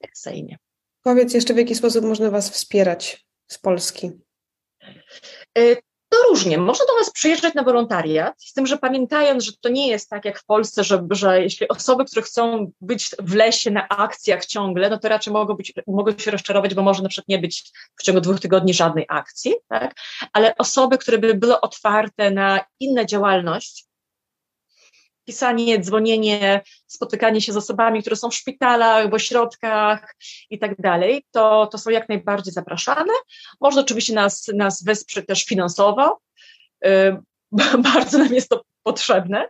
[0.00, 0.56] Jak Sejmie.
[1.02, 4.10] Powiedz jeszcze, w jaki sposób można Was wspierać z Polski?
[5.56, 5.76] Yy,
[6.18, 6.58] to różnie.
[6.58, 10.24] Można do nas przyjeżdżać na wolontariat, z tym, że pamiętając, że to nie jest tak
[10.24, 14.90] jak w Polsce, że, że jeśli osoby, które chcą być w lesie na akcjach ciągle,
[14.90, 18.02] no to raczej mogą, być, mogą się rozczarować, bo może na przykład nie być w
[18.02, 19.94] ciągu dwóch tygodni żadnej akcji, tak?
[20.32, 23.87] ale osoby, które by były otwarte na inną działalność,
[25.28, 30.14] pisanie, dzwonienie, spotykanie się z osobami, które są w szpitalach, w ośrodkach
[30.50, 33.12] i tak dalej, to, to są jak najbardziej zapraszane.
[33.60, 36.20] Można oczywiście nas, nas wesprzeć też finansowo.
[37.92, 39.48] Bardzo nam jest to potrzebne.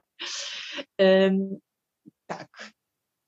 [2.27, 2.73] Tak.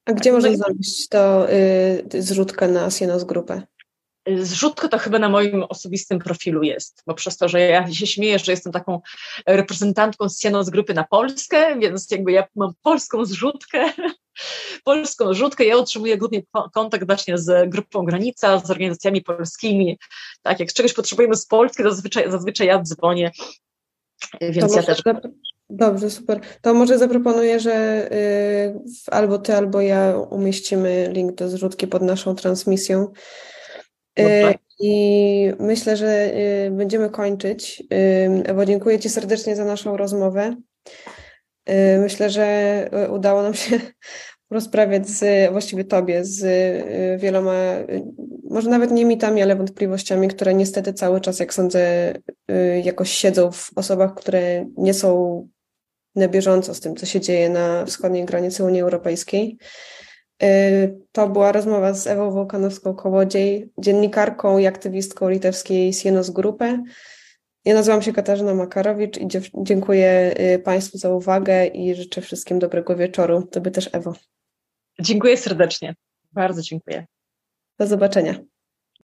[0.05, 3.63] A gdzie można znaleźć to y, zrzutkę na Sienos Grupę?
[4.27, 8.39] Zrzutko to chyba na moim osobistym profilu jest, bo przez to, że ja się śmieję,
[8.39, 9.01] że jestem taką
[9.47, 13.93] reprezentantką z z grupy na Polskę, więc jakby ja mam polską zrzutkę,
[14.85, 16.43] polską zrzutkę, ja utrzymuję głównie
[16.75, 19.99] kontakt właśnie z grupą Granica, z organizacjami polskimi,
[20.43, 23.31] tak, jak czegoś potrzebujemy z Polski, to zazwyczaj, zazwyczaj ja dzwonię,
[24.41, 25.03] więc ja też...
[25.73, 26.41] Dobrze, super.
[26.63, 32.35] To może zaproponuję, że y, albo ty, albo ja umieścimy link do zrzutki pod naszą
[32.35, 33.13] transmisją.
[34.21, 36.35] Y, I myślę, że
[36.67, 37.83] y, będziemy kończyć.
[37.93, 40.57] Y, Ewo, dziękuję Ci serdecznie za naszą rozmowę.
[41.99, 43.81] Myślę, że udało nam się
[44.51, 46.43] rozprawiać z, właściwie Tobie, z
[47.21, 47.55] wieloma,
[48.51, 52.15] może nawet nie mitami, ale wątpliwościami, które niestety cały czas, jak sądzę,
[52.85, 55.49] jakoś siedzą w osobach, które nie są
[56.15, 59.59] na bieżąco z tym, co się dzieje na wschodniej granicy Unii Europejskiej.
[60.43, 66.83] Y, to była rozmowa z Ewą Wołkanowską-Kołodziej, dziennikarką i aktywistką litewskiej Sienos Grupy.
[67.65, 72.97] Ja nazywam się Katarzyna Makarowicz i dziękuję y, Państwu za uwagę i życzę wszystkim dobrego
[72.97, 73.43] wieczoru.
[73.43, 74.15] Tobie też, Ewo.
[75.01, 75.95] Dziękuję serdecznie.
[76.33, 77.07] Bardzo dziękuję.
[77.79, 78.50] Do zobaczenia.